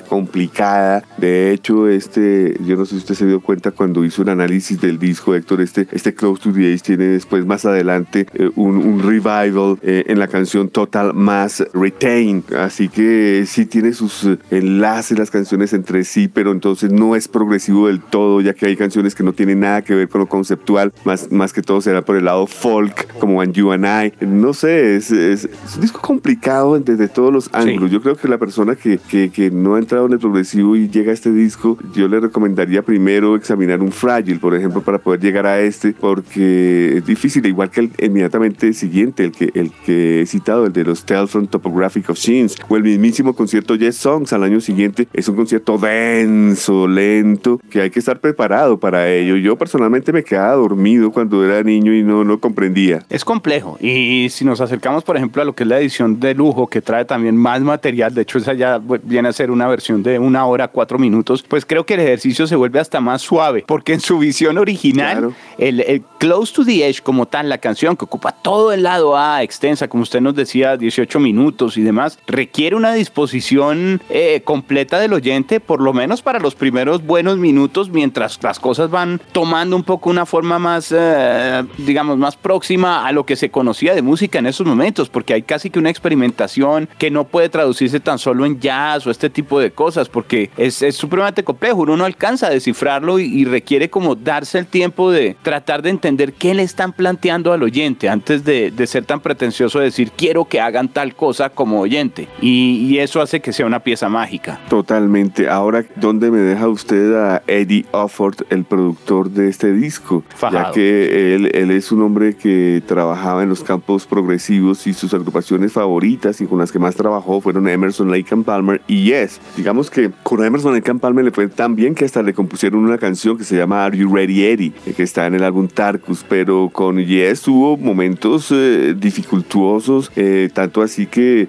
complicada. 0.09 1.03
De 1.17 1.51
hecho, 1.51 1.87
este, 1.87 2.57
yo 2.65 2.75
no 2.75 2.85
sé 2.85 2.91
si 2.91 2.97
usted 2.97 3.15
se 3.15 3.25
dio 3.25 3.39
cuenta 3.39 3.71
cuando 3.71 4.03
hizo 4.03 4.21
un 4.21 4.29
análisis 4.29 4.79
del 4.81 4.99
disco, 4.99 5.33
Héctor, 5.33 5.61
este, 5.61 5.87
este 5.91 6.13
Close 6.13 6.43
to 6.43 6.51
the 6.51 6.73
Age 6.73 6.83
tiene 6.83 7.05
después 7.05 7.45
más 7.45 7.65
adelante 7.65 8.27
un, 8.55 8.77
un, 8.77 9.01
revival 9.01 9.77
en 9.81 10.19
la 10.19 10.27
canción 10.27 10.69
Total 10.69 11.13
Mass 11.13 11.63
Retain. 11.73 12.43
Así 12.57 12.89
que 12.89 13.45
sí 13.47 13.65
tiene 13.65 13.93
sus 13.93 14.27
enlaces 14.51 15.17
las 15.17 15.31
canciones 15.31 15.73
entre 15.73 16.03
sí, 16.03 16.27
pero 16.27 16.51
entonces 16.51 16.91
no 16.91 17.15
es 17.15 17.27
progresivo 17.27 17.87
del 17.87 18.01
todo, 18.01 18.41
ya 18.41 18.53
que 18.53 18.65
hay 18.65 18.75
canciones 18.75 19.15
que 19.15 19.23
no 19.23 19.33
tienen 19.33 19.52
nada 19.55 19.81
que 19.81 19.95
ver 19.95 20.09
con 20.09 20.21
lo 20.21 20.27
conceptual, 20.27 20.93
más, 21.05 21.31
más 21.31 21.53
que 21.53 21.61
todo 21.61 21.81
será 21.81 22.03
por 22.03 22.15
el 22.15 22.25
lado 22.25 22.47
folk, 22.47 23.17
como 23.19 23.37
When 23.37 23.53
You 23.53 23.71
and 23.71 23.85
I. 23.85 24.25
No 24.25 24.53
sé, 24.53 24.95
es, 24.95 25.11
es, 25.11 25.49
un 25.75 25.81
disco 25.81 26.01
complicado 26.01 26.79
desde 26.79 27.07
todos 27.07 27.33
los 27.33 27.49
ángulos. 27.53 27.91
Yo 27.91 28.01
creo 28.01 28.15
que 28.15 28.27
la 28.27 28.37
persona 28.37 28.75
que, 28.75 28.97
que, 28.97 29.29
que, 29.29 29.51
no 29.51 29.75
ha 29.75 29.79
entrado 29.79 30.05
en 30.05 30.13
el 30.13 30.19
progresivo 30.19 30.75
y 30.75 30.89
llega 30.89 31.11
a 31.11 31.13
este 31.13 31.31
disco, 31.31 31.77
yo 31.95 32.07
le 32.07 32.19
recomendaría 32.19 32.81
primero 32.81 33.35
examinar 33.35 33.81
un 33.81 33.91
Fragile, 33.91 34.39
por 34.39 34.55
ejemplo, 34.55 34.81
para 34.81 34.97
poder 34.97 35.19
llegar 35.19 35.45
a 35.45 35.59
este, 35.61 35.93
porque 35.93 36.97
es 36.97 37.05
difícil, 37.05 37.45
igual 37.45 37.69
que 37.69 37.81
el 37.81 37.91
inmediatamente 37.99 38.73
siguiente, 38.73 39.25
el 39.25 39.31
que, 39.31 39.51
el 39.53 39.71
que 39.85 40.21
he 40.21 40.25
citado, 40.25 40.65
el 40.65 40.73
de 40.73 40.83
los 40.83 41.05
Tales 41.05 41.29
from 41.29 41.47
Topographic 41.47 42.09
of 42.09 42.17
Scenes, 42.17 42.55
o 42.67 42.75
el 42.75 42.83
mismísimo 42.83 43.33
concierto 43.33 43.75
Jazz 43.75 43.95
Songs 43.95 44.33
al 44.33 44.43
año 44.43 44.61
siguiente. 44.61 45.07
Es 45.13 45.27
un 45.27 45.35
concierto 45.35 45.77
denso, 45.77 46.87
lento, 46.87 47.59
que 47.69 47.81
hay 47.81 47.89
que 47.89 47.99
estar 47.99 48.19
preparado 48.19 48.79
para 48.79 49.09
ello. 49.09 49.35
Yo 49.43 49.57
personalmente 49.57 50.13
me 50.13 50.23
quedaba 50.23 50.53
dormido 50.53 51.11
cuando 51.11 51.43
era 51.43 51.61
niño 51.63 51.93
y 51.93 52.01
no 52.01 52.23
lo 52.23 52.39
comprendía. 52.39 53.03
Es 53.09 53.25
complejo. 53.25 53.77
Y 53.81 54.29
si 54.29 54.45
nos 54.45 54.61
acercamos, 54.61 55.03
por 55.03 55.17
ejemplo, 55.17 55.41
a 55.41 55.45
lo 55.45 55.53
que 55.53 55.63
es 55.63 55.69
la 55.69 55.79
edición 55.79 56.17
de 56.21 56.33
lujo, 56.33 56.67
que 56.67 56.81
trae 56.81 57.03
también 57.03 57.35
más 57.35 57.59
material, 57.59 58.13
de 58.13 58.21
hecho 58.21 58.37
esa 58.37 58.53
ya 58.53 58.79
viene 59.03 59.27
a 59.27 59.33
ser 59.33 59.51
una 59.51 59.67
versión 59.67 60.01
de 60.01 60.17
una 60.17 60.45
hora, 60.45 60.69
cuatro 60.69 60.97
minutos, 60.97 61.43
pues 61.45 61.65
creo 61.65 61.85
que 61.85 61.95
el 61.95 61.99
ejercicio 61.99 62.47
se 62.47 62.55
vuelve 62.55 62.79
hasta 62.79 63.01
más 63.01 63.21
suave, 63.21 63.65
porque 63.67 63.93
en 63.93 63.99
su 63.99 64.17
visión 64.17 64.57
original, 64.57 65.35
el, 65.57 66.03
Close 66.19 66.53
to 66.53 66.63
the 66.63 66.87
Edge 66.87 67.01
como 67.01 67.25
tal, 67.25 67.49
la 67.49 67.57
canción 67.57 67.97
que 67.97 68.05
ocupa 68.05 68.31
todo 68.31 68.71
el 68.71 68.83
lado 68.83 69.17
A 69.17 69.43
extensa, 69.43 69.89
como 69.89 70.03
usted 70.03 70.21
nos 70.21 70.35
decía, 70.35 70.77
18 70.77 71.19
minutos 71.19 71.75
y 71.75 71.81
demás, 71.81 72.17
requiere 72.27 72.77
una 72.77 72.93
disposición 72.93 74.01
eh, 74.09 74.41
completa 74.45 75.01
del 75.01 75.11
oyente, 75.11 75.59
por 75.59 75.81
lo 75.81 75.91
menos 75.91 76.21
para 76.21 76.39
los 76.39 76.55
primeros 76.55 77.05
buenos 77.05 77.37
minutos, 77.37 77.89
mientras 77.89 78.41
las 78.41 78.57
cosas 78.57 78.89
van 78.89 79.19
tomando 79.33 79.75
un 79.75 79.83
poco 79.83 80.09
una 80.09 80.25
forma 80.25 80.59
más, 80.59 80.93
eh, 80.95 81.63
digamos, 81.79 82.17
más 82.17 82.37
próxima 82.37 83.05
a 83.05 83.11
lo 83.11 83.25
que 83.25 83.35
se 83.35 83.49
conocía 83.49 83.95
de 83.95 84.01
música 84.01 84.39
en 84.39 84.45
esos 84.45 84.65
momentos, 84.65 85.09
porque 85.09 85.33
hay 85.33 85.41
casi 85.41 85.69
que 85.69 85.79
una 85.79 85.89
experimentación 85.89 86.87
que 86.97 87.11
no 87.11 87.25
puede 87.25 87.49
traducirse 87.49 87.99
tan 87.99 88.19
solo 88.19 88.45
en 88.45 88.59
jazz 88.59 89.05
o 89.05 89.11
este 89.11 89.29
tipo 89.29 89.59
de 89.59 89.71
cosas, 89.71 90.07
porque 90.07 90.51
es, 90.55 90.81
es 90.81 90.95
supremamente 90.95 91.43
complejo, 91.43 91.81
uno 91.81 91.97
no 91.97 92.05
alcanza 92.05 92.47
a 92.47 92.49
descifrarlo 92.51 93.19
y, 93.19 93.43
requiere 93.43 93.89
como 93.89 94.15
darse 94.15 94.57
el 94.57 94.67
tiempo 94.67 95.11
de 95.11 95.35
tratar 95.41 95.81
de 95.81 95.89
entender 95.89 96.33
qué 96.33 96.53
le 96.53 96.63
están 96.63 96.93
planteando 96.93 97.51
al 97.51 97.61
oyente 97.61 98.07
antes 98.07 98.45
de, 98.45 98.71
ser 98.87 99.05
tan 99.05 99.19
pretencioso 99.19 99.79
de 99.79 99.85
decir 99.85 100.11
quiero 100.15 100.45
que 100.45 100.61
hagan 100.61 100.87
tal 100.87 101.15
cosa 101.15 101.49
como 101.49 101.81
oyente. 101.81 102.27
Y, 102.41 102.87
y 102.87 102.99
eso 102.99 103.21
hace 103.21 103.41
que 103.41 103.51
sea 103.51 103.65
una 103.65 103.79
pieza 103.79 104.07
mágica. 104.07 104.59
Totalmente. 104.69 105.49
Ahora, 105.49 105.83
¿dónde 105.95 106.31
me 106.31 106.39
deja 106.39 106.67
usted 106.67 107.15
a 107.15 107.43
Eddie 107.47 107.85
Offord, 107.91 108.43
el 108.49 108.63
productor 108.63 109.22
de 109.29 109.49
este 109.49 109.73
disco, 109.73 110.23
ya 110.51 110.71
que 110.71 111.35
él, 111.35 111.51
él, 111.53 111.71
es 111.71 111.91
un 111.91 112.01
hombre 112.01 112.35
que 112.35 112.81
trabajaba 112.85 113.43
en 113.43 113.49
los 113.49 113.63
campos 113.63 114.05
progresivos 114.05 114.87
y 114.87 114.93
sus 114.93 115.13
agrupaciones 115.13 115.71
favoritas 115.71 116.41
y 116.41 116.45
con 116.45 116.59
las 116.59 116.71
que 116.71 116.79
más 116.79 116.95
trabajó 116.95 117.41
fueron 117.41 117.67
Emerson, 117.67 118.09
Lake 118.09 118.33
and 118.33 118.45
Palmer 118.45 118.81
y 118.87 119.03
Yes. 119.03 119.41
Digamos 119.57 119.89
que 119.89 120.11
con 120.23 120.43
Emerson, 120.43 120.73
Lake 120.73 120.89
and 120.89 120.99
Palmer 120.99 121.25
le 121.25 121.31
fue 121.31 121.47
tan 121.47 121.75
bien 121.75 121.93
que 121.93 122.05
hasta 122.05 122.23
le 122.23 122.33
compusieron 122.33 122.83
una 122.83 122.97
canción 122.97 123.37
que 123.37 123.43
se 123.43 123.55
llama 123.55 123.83
Are 123.85 123.97
You 123.97 124.13
Ready 124.13 124.43
Eddie, 124.43 124.73
eh, 124.85 124.93
que 124.93 125.03
está 125.03 125.27
en 125.27 125.35
el 125.35 125.43
álbum 125.43 125.67
Tarkus, 125.67 126.25
pero 126.27 126.69
con 126.71 126.97
Yes 127.03 127.47
hubo 127.47 127.77
momentos 127.77 128.49
eh, 128.51 128.95
dificultuosos, 128.97 130.11
eh, 130.15 130.49
tanto 130.53 130.81
así 130.81 131.05
que 131.05 131.47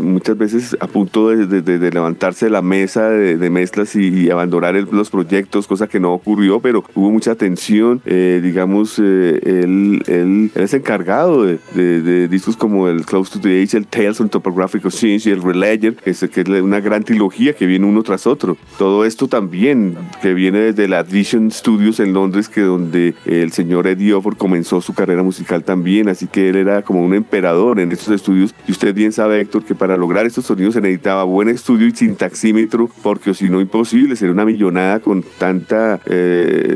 muchas 0.00 0.38
veces 0.38 0.76
a 0.80 0.86
punto 0.86 1.28
de, 1.28 1.62
de, 1.62 1.90
levantarse 1.90 2.46
de 2.46 2.50
la 2.50 2.62
mesa 2.62 3.08
de, 3.10 3.50
mezclas 3.50 3.96
y, 3.96 4.30
abandonar 4.30 4.74
los 4.74 5.10
proyectos, 5.10 5.66
cosa 5.66 5.86
que 5.86 6.00
no 6.00 6.12
ocurrió, 6.12 6.60
pero 6.60 6.84
hubo 6.94 7.10
mucha 7.10 7.32
atención, 7.32 8.00
eh, 8.04 8.40
digamos, 8.42 8.98
eh, 8.98 9.40
él, 9.44 10.02
él, 10.06 10.50
es 10.54 10.74
encargado 10.74 11.44
de, 11.44 12.28
discos 12.28 12.56
como 12.56 12.88
el 12.88 13.04
Close 13.04 13.32
to 13.32 13.40
the 13.40 13.62
Age, 13.62 13.76
el 13.76 13.86
Tales 13.86 14.20
on 14.20 14.28
Topographic 14.28 14.88
Scenes 14.90 15.26
y 15.26 15.30
el 15.30 15.42
Reledger, 15.42 15.94
que 15.94 16.10
es, 16.10 16.20
que 16.20 16.40
es 16.40 16.48
una 16.48 16.80
gran 16.80 17.04
trilogía 17.04 17.54
que 17.54 17.66
viene 17.66 17.86
uno 17.86 18.02
tras 18.02 18.26
otro. 18.26 18.56
Todo 18.78 19.04
esto 19.04 19.28
también 19.28 19.96
que 20.22 20.34
viene 20.34 20.58
desde 20.58 20.88
la 20.88 21.02
Vision 21.02 21.50
Studios 21.50 22.00
en 22.00 22.12
Londres, 22.12 22.48
que 22.48 22.62
donde 22.62 23.14
el 23.26 23.52
señor 23.52 23.86
Eddie 23.86 24.14
Offord 24.14 24.36
comenzó 24.36 24.80
su 24.80 24.94
carrera 24.94 25.22
musical 25.22 25.64
también, 25.64 26.08
así 26.08 26.26
que 26.26 26.48
él 26.48 26.56
era 26.56 26.82
como 26.82 27.04
un 27.04 27.14
emperador 27.14 27.80
en 27.80 27.92
estos 27.92 28.14
estudios. 28.14 28.54
Y 28.66 28.72
usted 28.72 28.94
bien 28.94 29.12
sabe, 29.12 29.40
Héctor, 29.40 29.64
que 29.64 29.74
para 29.74 29.96
lograr 29.96 30.26
estos 30.26 30.46
sonidos 30.46 30.74
se 30.74 30.80
necesitaba 30.80 31.24
buen 31.24 31.48
estudio 31.48 31.86
y 31.86 31.92
sin 31.92 32.16
taxímetro, 32.16 32.90
porque 33.02 33.34
si 33.34 33.48
no 33.48 33.60
imposible, 33.60 34.16
sería 34.16 34.32
una 34.32 34.44
millonada 34.44 35.00
con 35.00 35.24
tanta 35.38 36.00
eh, 36.06 36.67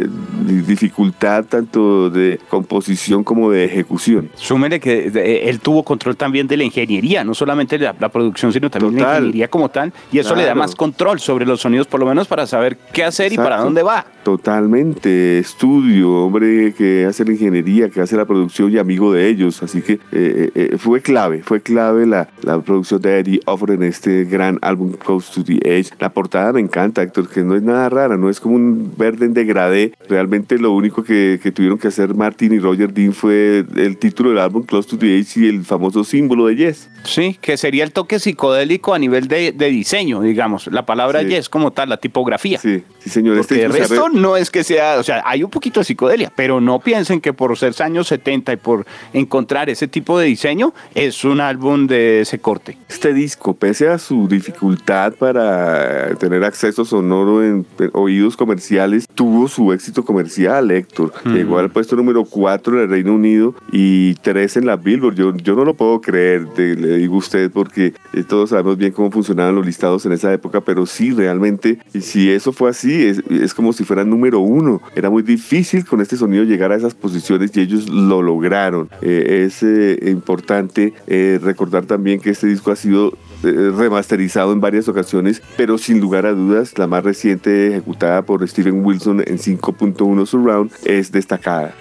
dificultad 0.46 1.44
tanto 1.44 2.10
de 2.10 2.38
composición 2.48 3.24
como 3.24 3.50
de 3.50 3.64
ejecución. 3.64 4.30
Súmele 4.34 4.80
que 4.80 5.10
eh, 5.14 5.48
él 5.48 5.60
tuvo 5.60 5.82
control 5.82 6.16
también 6.16 6.46
de 6.46 6.56
la 6.56 6.64
ingeniería, 6.64 7.24
no 7.24 7.34
solamente 7.34 7.78
la, 7.78 7.92
producción, 8.08 8.52
sino 8.52 8.70
también 8.70 9.02
la 9.02 9.16
ingeniería 9.16 9.48
como 9.48 9.68
tal, 9.68 9.92
y 10.10 10.18
eso 10.18 10.34
le 10.34 10.44
da 10.44 10.54
más 10.54 10.74
control 10.74 11.20
sobre 11.20 11.46
los 11.46 11.60
sonidos, 11.60 11.86
por 11.86 12.00
lo 12.00 12.06
menos 12.06 12.26
para 12.28 12.46
saber 12.46 12.76
qué 12.92 13.04
hacer 13.04 13.32
y 13.32 13.36
para 13.36 13.58
dónde 13.58 13.82
va. 13.82 14.04
Totalmente, 14.22 15.38
estudio, 15.38 16.24
hombre 16.24 16.74
que 16.74 17.06
hace 17.06 17.24
la 17.24 17.32
ingeniería, 17.32 17.88
que 17.88 18.00
hace 18.00 18.16
la 18.16 18.24
producción 18.24 18.72
y 18.72 18.78
amigo 18.78 19.12
de 19.12 19.28
ellos, 19.28 19.62
así 19.62 19.82
que 19.82 19.94
eh, 20.12 20.50
eh, 20.54 20.76
fue 20.78 21.00
clave, 21.00 21.42
fue 21.42 21.60
clave 21.60 22.06
la, 22.06 22.28
la 22.42 22.60
producción 22.60 23.00
de 23.00 23.18
Eddie 23.18 23.40
Offer 23.46 23.70
en 23.70 23.82
este 23.82 24.24
gran 24.24 24.58
álbum 24.62 24.92
Close 24.92 25.32
to 25.34 25.44
the 25.44 25.58
Edge. 25.64 25.90
La 25.98 26.10
portada 26.10 26.52
me 26.52 26.60
encanta, 26.60 27.02
Héctor, 27.02 27.28
que 27.28 27.42
no 27.42 27.56
es 27.56 27.62
nada 27.62 27.88
rara, 27.88 28.16
no 28.16 28.30
es 28.30 28.40
como 28.40 28.54
un 28.54 28.92
verde 28.96 29.26
en 29.26 29.34
degradé, 29.34 29.81
realmente 30.08 30.58
lo 30.58 30.72
único 30.72 31.02
que, 31.02 31.40
que 31.42 31.52
tuvieron 31.52 31.78
que 31.78 31.88
hacer 31.88 32.14
Martin 32.14 32.52
y 32.52 32.58
Roger 32.58 32.92
Dean 32.92 33.12
fue 33.12 33.64
el 33.76 33.96
título 33.98 34.30
del 34.30 34.38
álbum 34.38 34.62
Close 34.62 34.88
to 34.88 34.98
the 34.98 35.18
Edge 35.18 35.36
y 35.36 35.48
el 35.48 35.64
famoso 35.64 36.04
símbolo 36.04 36.46
de 36.46 36.56
Yes. 36.56 36.88
Sí, 37.04 37.36
que 37.40 37.56
sería 37.56 37.84
el 37.84 37.92
toque 37.92 38.18
psicodélico 38.18 38.94
a 38.94 38.98
nivel 38.98 39.26
de, 39.26 39.52
de 39.52 39.66
diseño, 39.70 40.20
digamos, 40.20 40.68
la 40.68 40.86
palabra 40.86 41.22
Yes 41.22 41.48
como 41.48 41.72
tal, 41.72 41.88
la 41.88 41.96
tipografía. 41.96 42.58
Sí, 42.58 42.84
sí 43.00 43.10
señor. 43.10 43.38
Porque 43.38 43.54
este 43.54 43.64
el 43.64 43.72
resto 43.72 44.08
no 44.08 44.36
es 44.36 44.50
que 44.50 44.62
sea, 44.62 44.98
o 44.98 45.02
sea, 45.02 45.22
hay 45.24 45.42
un 45.42 45.50
poquito 45.50 45.80
de 45.80 45.84
psicodelia, 45.84 46.32
pero 46.34 46.60
no 46.60 46.78
piensen 46.78 47.20
que 47.20 47.32
por 47.32 47.56
ser 47.58 47.72
años 47.80 48.08
70 48.08 48.52
y 48.52 48.56
por 48.56 48.86
encontrar 49.12 49.70
ese 49.70 49.88
tipo 49.88 50.18
de 50.18 50.26
diseño 50.26 50.74
es 50.94 51.24
un 51.24 51.40
álbum 51.40 51.86
de 51.86 52.22
ese 52.22 52.38
corte. 52.38 52.76
Este 52.88 53.14
disco, 53.14 53.54
pese 53.54 53.88
a 53.88 53.98
su 53.98 54.28
dificultad 54.28 55.14
para 55.14 56.14
tener 56.16 56.44
acceso 56.44 56.84
sonoro 56.84 57.42
en, 57.44 57.66
oídos 57.92 58.36
comerciales, 58.36 59.06
tuvo 59.14 59.48
su 59.48 59.71
éxito 59.72 60.04
comercial, 60.04 60.70
Héctor. 60.70 61.12
Llegó 61.24 61.58
al 61.58 61.70
puesto 61.70 61.96
número 61.96 62.24
4 62.24 62.76
en 62.76 62.82
el 62.82 62.88
Reino 62.88 63.14
Unido 63.14 63.54
y 63.70 64.14
3 64.14 64.58
en 64.58 64.66
la 64.66 64.76
Billboard. 64.76 65.14
Yo, 65.14 65.36
yo 65.36 65.54
no 65.54 65.64
lo 65.64 65.74
puedo 65.74 66.00
creer, 66.00 66.46
le 66.56 66.98
digo 66.98 67.16
a 67.16 67.18
usted, 67.18 67.50
porque 67.50 67.94
eh, 68.12 68.24
todos 68.24 68.50
sabemos 68.50 68.76
bien 68.76 68.92
cómo 68.92 69.10
funcionaban 69.10 69.54
los 69.54 69.66
listados 69.66 70.06
en 70.06 70.12
esa 70.12 70.32
época, 70.32 70.60
pero 70.60 70.86
sí, 70.86 71.12
realmente, 71.12 71.78
si 72.00 72.30
eso 72.30 72.52
fue 72.52 72.70
así, 72.70 73.04
es, 73.06 73.22
es 73.30 73.54
como 73.54 73.72
si 73.72 73.84
fuera 73.84 74.04
número 74.04 74.40
uno. 74.40 74.80
Era 74.94 75.10
muy 75.10 75.22
difícil 75.22 75.84
con 75.84 76.00
este 76.00 76.16
sonido 76.16 76.44
llegar 76.44 76.72
a 76.72 76.76
esas 76.76 76.94
posiciones 76.94 77.56
y 77.56 77.60
ellos 77.60 77.88
lo 77.88 78.22
lograron. 78.22 78.88
Eh, 79.00 79.44
es 79.46 79.62
eh, 79.62 79.98
importante 80.10 80.94
eh, 81.06 81.38
recordar 81.42 81.84
también 81.84 82.20
que 82.20 82.30
este 82.30 82.46
disco 82.46 82.70
ha 82.70 82.76
sido 82.76 83.12
remasterizado 83.42 84.52
en 84.52 84.60
varias 84.60 84.88
ocasiones, 84.88 85.42
pero 85.56 85.78
sin 85.78 86.00
lugar 86.00 86.26
a 86.26 86.32
dudas 86.32 86.78
la 86.78 86.86
más 86.86 87.04
reciente 87.04 87.68
ejecutada 87.68 88.22
por 88.22 88.46
Steven 88.46 88.84
Wilson 88.84 89.20
en 89.20 89.38
5.1 89.38 90.26
Surround 90.26 90.72
es 90.84 91.12
destacada. 91.12 91.74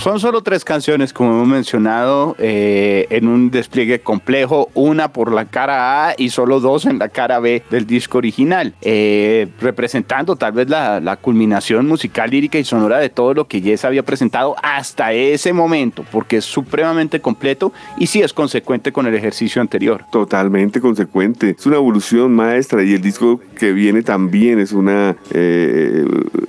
Son 0.00 0.18
solo 0.18 0.42
tres 0.42 0.64
canciones, 0.64 1.12
como 1.12 1.32
hemos 1.32 1.48
mencionado, 1.48 2.34
eh, 2.38 3.06
en 3.10 3.28
un 3.28 3.50
despliegue 3.50 4.00
complejo, 4.00 4.70
una 4.72 5.12
por 5.12 5.30
la 5.30 5.44
cara 5.44 6.08
A 6.08 6.14
y 6.16 6.30
solo 6.30 6.58
dos 6.58 6.86
en 6.86 6.98
la 6.98 7.10
cara 7.10 7.38
B 7.38 7.62
del 7.68 7.86
disco 7.86 8.16
original, 8.16 8.72
eh, 8.80 9.48
representando 9.60 10.36
tal 10.36 10.52
vez 10.52 10.70
la, 10.70 11.18
culminación 11.20 11.86
musical, 11.86 12.30
lírica 12.30 12.58
y 12.58 12.64
sonora 12.64 12.96
de 12.96 13.10
todo 13.10 13.34
lo 13.34 13.46
que 13.46 13.60
Yes 13.60 13.84
había 13.84 14.02
presentado 14.02 14.56
hasta 14.62 15.12
ese 15.12 15.52
momento, 15.52 16.02
porque 16.10 16.38
es 16.38 16.46
supremamente 16.46 17.20
completo 17.20 17.70
y 17.98 18.06
sí 18.06 18.22
es 18.22 18.32
consecuente 18.32 18.92
con 18.92 19.06
el 19.06 19.14
ejercicio 19.14 19.60
anterior. 19.60 20.06
Totalmente 20.10 20.80
consecuente, 20.80 21.56
es 21.58 21.66
una 21.66 21.76
evolución 21.76 22.32
maestra 22.32 22.82
y 22.82 22.94
el 22.94 23.02
disco 23.02 23.38
que 23.58 23.74
viene 23.74 24.02
también 24.02 24.60
es 24.60 24.72
una 24.72 25.14
eh, 25.30 26.06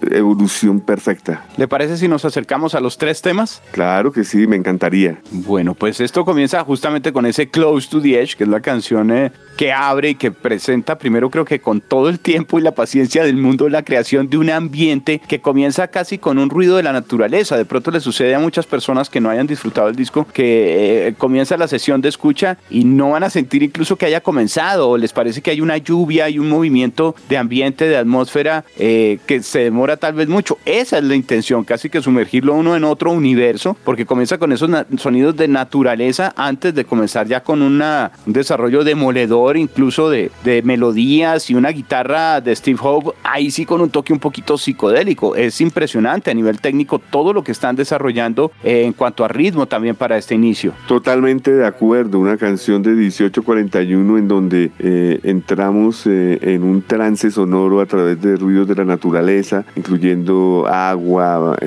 evolución 0.09 0.79
perfecta. 0.79 1.45
¿Le 1.57 1.67
parece 1.67 1.97
si 1.97 2.07
nos 2.07 2.23
acercamos 2.23 2.75
a 2.75 2.79
los 2.79 2.97
tres 2.97 3.21
temas? 3.21 3.40
Claro 3.71 4.11
que 4.11 4.23
sí, 4.23 4.47
me 4.47 4.55
encantaría. 4.55 5.19
Bueno, 5.31 5.73
pues 5.73 5.99
esto 5.99 6.25
comienza 6.25 6.63
justamente 6.63 7.11
con 7.11 7.25
ese 7.25 7.49
Close 7.49 7.89
to 7.89 8.01
the 8.01 8.21
Edge, 8.21 8.35
que 8.35 8.43
es 8.43 8.49
la 8.49 8.59
canción 8.59 9.11
eh, 9.11 9.31
que 9.57 9.71
abre 9.71 10.11
y 10.11 10.15
que 10.15 10.31
presenta 10.31 10.97
primero 10.97 11.29
creo 11.29 11.45
que 11.45 11.59
con 11.59 11.81
todo 11.81 12.09
el 12.09 12.19
tiempo 12.19 12.59
y 12.59 12.61
la 12.61 12.73
paciencia 12.73 13.23
del 13.23 13.37
mundo 13.37 13.69
la 13.69 13.83
creación 13.83 14.29
de 14.29 14.37
un 14.37 14.49
ambiente 14.49 15.21
que 15.27 15.39
comienza 15.39 15.87
casi 15.87 16.17
con 16.17 16.37
un 16.37 16.49
ruido 16.49 16.77
de 16.77 16.83
la 16.83 16.93
naturaleza. 16.93 17.57
De 17.57 17.65
pronto 17.65 17.91
le 17.91 17.99
sucede 17.99 18.35
a 18.35 18.39
muchas 18.39 18.65
personas 18.65 19.09
que 19.09 19.21
no 19.21 19.29
hayan 19.29 19.47
disfrutado 19.47 19.87
el 19.89 19.95
disco 19.95 20.27
que 20.31 21.07
eh, 21.07 21.13
comienza 21.17 21.57
la 21.57 21.67
sesión 21.67 22.01
de 22.01 22.09
escucha 22.09 22.57
y 22.69 22.83
no 22.83 23.11
van 23.11 23.23
a 23.23 23.29
sentir 23.29 23.63
incluso 23.63 23.95
que 23.95 24.05
haya 24.05 24.21
comenzado 24.21 24.89
o 24.89 24.97
les 24.97 25.13
parece 25.13 25.41
que 25.41 25.51
hay 25.51 25.61
una 25.61 25.77
lluvia 25.77 26.29
y 26.29 26.39
un 26.39 26.49
movimiento 26.49 27.15
de 27.29 27.37
ambiente, 27.37 27.87
de 27.87 27.97
atmósfera 27.97 28.65
eh, 28.77 29.19
que 29.25 29.41
se 29.43 29.59
demora 29.59 29.97
tal 29.97 30.13
vez 30.13 30.27
mucho. 30.27 30.57
Esa 30.65 30.97
es 30.97 31.03
la 31.03 31.15
intención, 31.15 31.63
casi 31.63 31.89
que 31.89 32.01
sumergirlo 32.01 32.55
uno 32.55 32.75
en 32.75 32.83
otro 32.83 33.11
universo, 33.31 33.77
porque 33.83 34.05
comienza 34.05 34.37
con 34.37 34.51
esos 34.51 34.69
sonidos 34.97 35.35
de 35.37 35.47
naturaleza 35.47 36.33
antes 36.35 36.75
de 36.75 36.85
comenzar 36.85 37.27
ya 37.27 37.41
con 37.41 37.61
una, 37.61 38.11
un 38.25 38.33
desarrollo 38.33 38.83
demoledor, 38.83 39.57
incluso 39.57 40.09
de, 40.09 40.31
melodías 40.63 41.49
y 41.49 41.55
una 41.55 41.69
guitarra 41.69 42.41
de 42.41 42.55
Steve 42.55 42.79
Howe, 42.81 43.13
ahí 43.31 43.49
sí 43.49 43.65
con 43.65 43.81
un 43.81 43.89
toque 43.89 44.13
un 44.13 44.19
poquito 44.19 44.57
psicodélico. 44.57 45.35
Es 45.35 45.61
impresionante 45.61 46.29
a 46.29 46.33
nivel 46.33 46.59
técnico 46.59 46.99
todo 46.99 47.33
lo 47.33 47.43
que 47.43 47.51
están 47.51 47.75
desarrollando 47.75 48.51
eh, 48.63 48.83
en 48.85 48.93
cuanto 48.93 49.23
a 49.23 49.27
ritmo 49.27 49.67
también 49.67 49.95
para 49.95 50.17
este 50.17 50.35
inicio. 50.35 50.73
Totalmente 50.87 51.51
de 51.51 51.65
acuerdo, 51.65 52.19
una 52.19 52.37
canción 52.37 52.83
de 52.83 52.91
1841 52.91 54.17
en 54.17 54.27
donde 54.27 54.71
eh, 54.79 55.19
entramos 55.23 56.05
eh, 56.05 56.39
en 56.41 56.63
un 56.63 56.81
trance 56.81 57.31
sonoro 57.31 57.79
a 57.79 57.85
través 57.85 58.21
de 58.21 58.35
ruidos 58.35 58.67
de 58.67 58.75
la 58.75 58.85
naturaleza, 58.85 59.63
incluyendo 59.75 60.65
agua, 60.67 61.57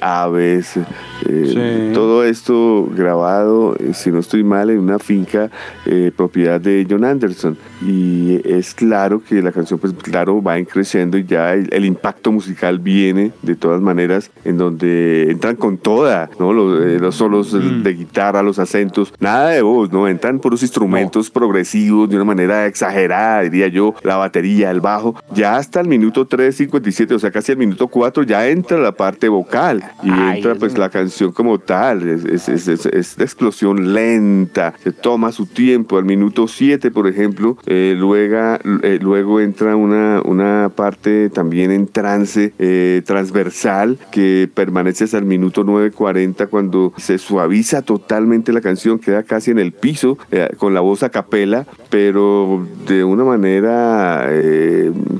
aves, 0.00 0.78
eh, 1.26 1.90
todo 1.94 2.24
esto 2.24 2.88
grabado, 2.94 3.76
si 3.92 4.10
no 4.10 4.20
estoy 4.20 4.44
mal, 4.44 4.70
en 4.70 4.78
una 4.78 4.98
finca 4.98 5.50
eh, 5.84 6.12
propiedad 6.14 6.60
de 6.60 6.86
John 6.88 7.04
Anderson. 7.04 7.56
Y 7.82 8.40
es 8.44 8.74
claro 8.74 9.22
que 9.22 9.42
la 9.42 9.52
canción, 9.52 9.78
pues 9.78 9.92
claro, 9.94 10.42
va 10.42 10.58
y 11.02 11.24
ya 11.24 11.54
el, 11.54 11.84
impacto 11.84 12.32
musical 12.32 12.78
viene 12.78 13.32
de 13.42 13.54
todas 13.54 13.80
maneras, 13.80 14.30
en 14.44 14.58
donde 14.58 15.30
entran 15.30 15.56
con 15.56 15.78
toda, 15.78 16.28
¿no? 16.38 16.52
Los, 16.52 17.14
solos 17.14 17.52
mm. 17.52 17.82
de, 17.82 17.94
guitarra, 17.94 18.42
los 18.42 18.58
acentos, 18.58 19.12
nada 19.18 19.50
de 19.50 19.62
voz, 19.62 19.90
¿no? 19.92 20.08
Entran 20.08 20.38
por 20.38 20.52
los 20.52 20.62
instrumentos 20.62 21.30
progresivos 21.30 22.08
de 22.08 22.16
una 22.16 22.24
manera 22.24 22.66
exagerada, 22.66 23.42
diría 23.42 23.68
yo, 23.68 23.94
la 24.02 24.16
batería, 24.16 24.70
el 24.70 24.80
bajo. 24.80 25.14
Ya 25.34 25.56
hasta 25.56 25.80
el 25.80 25.88
minuto 25.88 26.28
3.57, 26.28 27.12
o 27.12 27.18
sea, 27.18 27.30
casi 27.30 27.52
al 27.52 27.58
minuto 27.58 27.88
4, 27.88 28.22
ya 28.24 28.48
entra 28.48 28.78
la 28.78 28.92
parte 28.92 29.28
vocal 29.28 29.82
y 30.02 30.10
entra 30.10 30.54
pues 30.54 30.76
la 30.76 30.90
canción 30.90 31.32
como 31.32 31.58
tal, 31.58 32.08
es, 32.08 32.48
es, 32.48 32.68
es, 32.68 33.16
de 33.16 33.24
explosión 33.24 33.92
lenta, 33.92 34.74
se 34.82 34.92
toma 34.92 35.32
su 35.32 35.46
tiempo, 35.46 35.98
al 35.98 36.04
minuto 36.04 36.48
7 36.48 36.90
por 36.90 37.06
ejemplo, 37.06 37.56
eh, 37.66 37.94
luego, 37.96 38.58
eh, 38.82 38.98
luego 39.00 39.40
entra 39.40 39.76
una, 39.76 40.20
una 40.24 40.70
parte 40.74 40.87
también 40.96 41.70
en 41.70 41.86
trance 41.86 42.52
eh, 42.58 43.02
transversal 43.04 43.98
que 44.10 44.48
permanece 44.52 45.04
hasta 45.04 45.18
el 45.18 45.24
minuto 45.24 45.64
9.40 45.64 46.48
cuando 46.48 46.92
se 46.96 47.18
suaviza 47.18 47.82
totalmente 47.82 48.52
la 48.52 48.60
canción, 48.60 48.98
queda 48.98 49.22
casi 49.22 49.50
en 49.50 49.58
el 49.58 49.72
piso 49.72 50.18
con 50.56 50.74
la 50.74 50.80
voz 50.80 51.02
a 51.02 51.10
capela, 51.10 51.66
pero 51.90 52.66
de 52.86 53.04
una 53.04 53.24
manera 53.24 54.28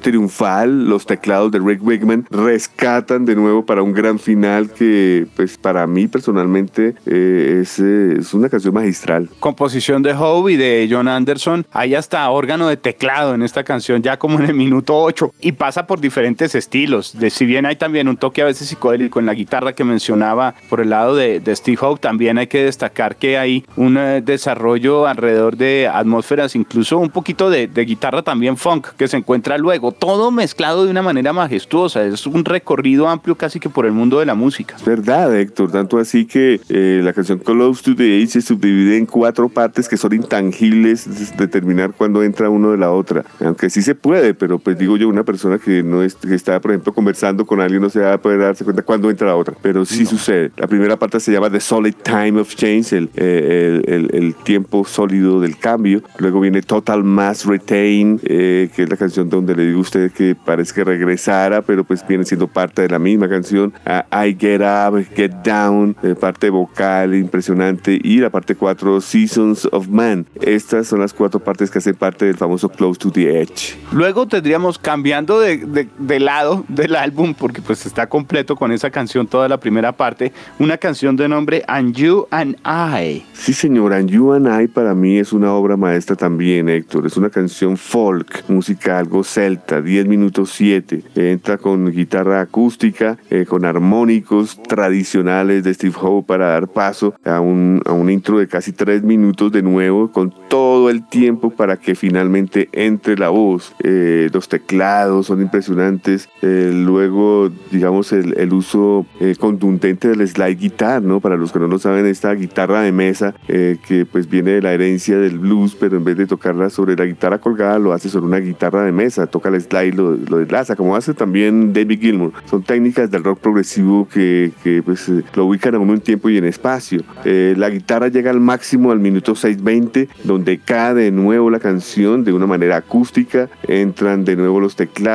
triunfal 0.02 0.88
los 0.88 1.07
teclados 1.07 1.50
de 1.50 1.59
Rick 1.59 1.83
Wigman 1.83 2.26
rescatan 2.31 3.24
de 3.24 3.35
nuevo 3.35 3.64
para 3.64 3.83
un 3.83 3.92
gran 3.92 4.18
final 4.18 4.70
que 4.70 5.26
pues 5.37 5.57
para 5.59 5.87
mí 5.87 6.07
personalmente 6.07 6.94
eh, 7.07 7.61
es, 7.62 7.78
es, 7.78 8.35
una 8.35 8.48
canción 8.48 8.74
magistral. 8.74 9.28
Composición 9.40 10.02
de 10.02 10.12
Howe 10.12 10.50
y 10.50 10.57
de 10.57 10.88
John 10.90 11.09
Anderson. 11.09 11.66
Hay 11.72 11.94
hasta 11.94 12.28
órgano 12.31 12.68
de 12.68 12.76
teclado 12.76 13.35
en 13.35 13.42
esta 13.42 13.64
canción, 13.64 14.02
ya 14.02 14.18
como 14.18 14.38
en 14.38 14.46
el 14.46 14.54
minuto 14.54 14.96
8. 14.96 15.33
Y 15.40 15.52
pasa 15.59 15.87
por 15.87 16.01
diferentes 16.01 16.55
estilos. 16.55 17.18
De, 17.18 17.31
si 17.31 17.44
bien 17.44 17.66
hay 17.66 17.77
también 17.77 18.09
un 18.09 18.16
toque 18.16 18.42
a 18.42 18.44
veces 18.47 18.68
psicodélico 18.68 19.21
en 19.21 19.27
la 19.27 19.35
guitarra 19.35 19.75
que 19.75 19.85
mencionaba 19.85 20.55
por 20.68 20.81
el 20.81 20.90
lado 20.90 21.14
de, 21.14 21.40
de 21.40 21.55
Steve 21.57 21.79
Howe, 21.81 21.99
también 21.99 22.38
hay 22.38 22.47
que 22.47 22.64
destacar 22.64 23.16
que 23.16 23.38
hay 23.38 23.64
un 23.77 23.99
eh, 23.99 24.23
desarrollo 24.23 25.07
alrededor 25.07 25.57
de 25.57 25.88
atmósferas, 25.92 26.57
incluso 26.57 26.99
un 26.99 27.11
poquito 27.11 27.51
de, 27.51 27.66
de 27.66 27.85
guitarra 27.85 28.23
también 28.23 28.57
funk 28.57 28.88
que 28.97 29.09
se 29.09 29.16
encuentra 29.16 29.59
luego. 29.59 29.92
Todo 29.92 30.31
mezclado 30.31 30.85
de 30.85 30.90
una 30.90 31.03
manera 31.03 31.33
majestuosa. 31.33 32.05
Es 32.05 32.27
un 32.27 32.44
recorrido 32.44 33.09
amplio 33.09 33.35
casi 33.35 33.61
que 33.61 33.68
por 33.68 33.87
el 33.87 33.92
mundo 33.92 34.21
de 34.21 34.27
la 34.27 34.35
música. 34.35 34.77
verdad, 34.85 35.37
Héctor 35.37 35.71
tanto 35.73 35.99
así 35.99 36.27
que 36.27 36.61
eh, 36.68 37.01
la 37.03 37.12
canción 37.12 37.38
Close 37.38 37.83
to 37.83 37.97
the 37.97 38.16
Age 38.16 38.27
se 38.27 38.42
subdivide 38.42 38.97
en 38.97 39.07
cuatro 39.07 39.49
partes 39.49 39.88
que 39.88 39.97
son 39.97 40.12
intangibles 40.12 41.37
determinar 41.37 41.92
cuándo 41.92 42.23
entra 42.23 42.51
uno 42.51 42.71
de 42.73 42.79
la 42.79 42.90
otra. 42.90 43.25
Aunque 43.40 43.71
sí 43.71 43.83
se 43.83 43.94
puede, 43.94 44.35
pero 44.35 44.59
pues 44.59 44.79
digo 44.79 44.97
yo, 44.97 45.09
una 45.09 45.25
persona 45.25 45.47
que 45.56 45.82
no 45.82 46.02
es, 46.02 46.16
que 46.16 46.34
está, 46.34 46.61
por 46.61 46.72
ejemplo, 46.72 46.92
conversando 46.92 47.46
con 47.46 47.61
alguien 47.61 47.80
no 47.80 47.88
se 47.88 48.00
va 48.00 48.14
a 48.14 48.20
poder 48.20 48.40
darse 48.40 48.64
cuenta 48.64 48.82
cuándo 48.82 49.08
entra 49.08 49.28
la 49.28 49.37
otra, 49.37 49.54
pero 49.62 49.84
sí 49.84 50.04
sucede. 50.04 50.50
La 50.56 50.66
primera 50.66 50.98
parte 50.98 51.20
se 51.20 51.32
llama 51.32 51.48
The 51.48 51.61
Solid 51.61 51.94
Time 52.02 52.40
of 52.40 52.54
Change, 52.54 52.92
el, 52.92 53.11
eh, 53.16 53.82
el, 53.87 54.11
el, 54.12 54.34
tiempo 54.34 54.84
sólido 54.84 55.40
del 55.40 55.56
cambio. 55.56 56.02
Luego 56.18 56.40
viene 56.40 56.61
Total 56.61 57.02
Mass 57.02 57.46
Retain, 57.46 58.20
eh, 58.24 58.68
que 58.74 58.82
es 58.82 58.90
la 58.90 58.96
canción 58.96 59.30
donde 59.30 59.54
le 59.54 59.66
digo 59.66 59.78
a 59.78 59.82
usted 59.82 60.12
que 60.12 60.34
parece 60.34 60.74
que 60.74 60.84
regresara, 60.84 61.62
pero 61.62 61.84
pues 61.84 62.06
viene 62.06 62.24
siendo 62.24 62.48
parte 62.48 62.82
de 62.82 62.88
la 62.88 62.98
misma 62.98 63.28
canción. 63.28 63.72
I 63.87 64.37
Get 64.38 64.61
Up, 64.61 65.04
Get 65.14 65.32
Down, 65.44 65.96
eh, 66.02 66.14
parte 66.14 66.50
vocal 66.50 67.14
impresionante. 67.14 67.98
Y 68.02 68.18
la 68.18 68.30
parte 68.30 68.54
4, 68.54 69.00
Seasons 69.00 69.68
of 69.72 69.88
Man. 69.88 70.26
Estas 70.40 70.88
son 70.88 71.00
las 71.00 71.12
cuatro 71.12 71.40
partes 71.40 71.70
que 71.70 71.78
hacen 71.78 71.94
parte 71.94 72.26
del 72.26 72.37
famoso 72.37 72.68
Close 72.68 72.98
to 72.98 73.11
the 73.11 73.40
Edge. 73.40 73.76
Luego 73.92 74.26
tendríamos 74.26 74.78
cambiando 74.78 75.27
de, 75.36 75.88
de, 75.98 76.20
lado 76.20 76.64
del 76.68 76.96
álbum, 76.96 77.34
porque 77.34 77.60
pues 77.60 77.84
está 77.84 78.08
completo 78.08 78.56
con 78.56 78.72
esa 78.72 78.90
canción 78.90 79.26
toda 79.26 79.48
la 79.48 79.60
primera 79.60 79.92
parte, 79.92 80.32
una 80.58 80.78
canción 80.78 81.16
de 81.16 81.28
nombre 81.28 81.62
And 81.68 81.94
You 81.94 82.26
and 82.30 82.56
I. 82.64 83.24
Sí, 83.34 83.52
señor, 83.52 83.92
And 83.92 84.08
You 84.08 84.32
and 84.32 84.48
I 84.48 84.68
para 84.68 84.94
mí 84.94 85.18
es 85.18 85.32
una 85.32 85.52
obra 85.52 85.76
maestra 85.76 86.16
también, 86.16 86.68
Héctor. 86.68 87.06
Es 87.06 87.16
una 87.16 87.28
canción 87.28 87.76
folk, 87.76 88.44
música 88.48 88.98
algo 88.98 89.22
celta, 89.22 89.82
10 89.82 90.06
minutos 90.06 90.50
7. 90.54 91.02
Entra 91.14 91.58
con 91.58 91.90
guitarra 91.90 92.40
acústica, 92.40 93.18
eh, 93.28 93.44
con 93.46 93.64
armónicos 93.64 94.60
tradicionales 94.62 95.62
de 95.64 95.74
Steve 95.74 95.94
Howe 96.00 96.24
para 96.24 96.48
dar 96.48 96.68
paso 96.68 97.14
a 97.24 97.40
un, 97.40 97.82
a 97.84 97.92
un 97.92 98.10
intro 98.10 98.38
de 98.38 98.48
casi 98.48 98.72
3 98.72 99.02
minutos 99.02 99.52
de 99.52 99.62
nuevo, 99.62 100.10
con 100.10 100.32
todo 100.48 100.88
el 100.88 101.06
tiempo 101.06 101.50
para 101.50 101.76
que 101.76 101.94
finalmente 101.94 102.68
entre 102.72 103.16
la 103.18 103.28
voz. 103.28 103.74
Eh, 103.82 104.30
los 104.32 104.48
teclados 104.48 105.17
son 105.22 105.42
impresionantes. 105.42 106.28
Eh, 106.42 106.72
luego, 106.74 107.50
digamos, 107.70 108.12
el, 108.12 108.37
el 108.38 108.52
uso 108.52 109.07
contundente 109.38 110.09
del 110.09 110.26
slide 110.26 110.59
guitar, 110.59 111.02
¿no? 111.02 111.20
Para 111.20 111.37
los 111.37 111.52
que 111.52 111.59
no 111.59 111.66
lo 111.66 111.78
saben, 111.78 112.07
esta 112.07 112.33
guitarra 112.35 112.83
de 112.83 112.92
mesa 112.92 113.35
que 113.46 114.07
pues 114.11 114.28
viene 114.28 114.52
de 114.52 114.62
la 114.62 114.72
herencia 114.72 115.18
del 115.18 115.38
blues, 115.38 115.74
pero 115.74 115.96
en 115.96 116.04
vez 116.04 116.16
de 116.16 116.26
tocarla 116.26 116.70
sobre 116.70 116.96
la 116.96 117.04
guitarra 117.04 117.38
colgada, 117.38 117.78
lo 117.78 117.92
hace 117.92 118.09
sobre 118.09 118.26
una 118.26 118.38
guitarra 118.38 118.85
de 118.85 118.92
mesa, 118.92 119.26
toca 119.26 119.48
el 119.48 119.61
slide, 119.61 119.94
lo, 119.94 120.14
lo 120.14 120.38
deslaza, 120.38 120.76
como 120.76 120.96
hace 120.96 121.14
también 121.14 121.72
David 121.72 122.00
Gilmour. 122.00 122.33
Son 122.46 122.62
técnicas 122.62 123.11
del 123.11 123.24
rock 123.24 123.40
progresivo 123.40 124.09
que, 124.09 124.52
que 124.62 124.83
pues, 124.83 125.09
eh, 125.09 125.22
lo 125.35 125.46
ubican 125.46 125.74
a 125.74 125.78
uno 125.78 125.94
en 125.94 126.00
tiempo 126.00 126.28
y 126.28 126.38
en 126.38 126.44
espacio. 126.44 127.02
Eh, 127.24 127.54
la 127.57 127.70
guitarra 127.70 128.09
llega 128.09 128.31
al 128.31 128.40
máximo 128.40 128.90
al 128.90 129.00
minuto 129.00 129.33
6.20, 129.33 130.09
donde 130.24 130.59
cae 130.59 130.94
de 130.94 131.11
nuevo 131.11 131.50
la 131.50 131.59
canción 131.59 132.24
de 132.24 132.33
una 132.33 132.46
manera 132.46 132.76
acústica, 132.76 133.48
entran 133.66 134.24
de 134.24 134.37
nuevo 134.37 134.61
los 134.61 134.76
teclados, 134.76 135.08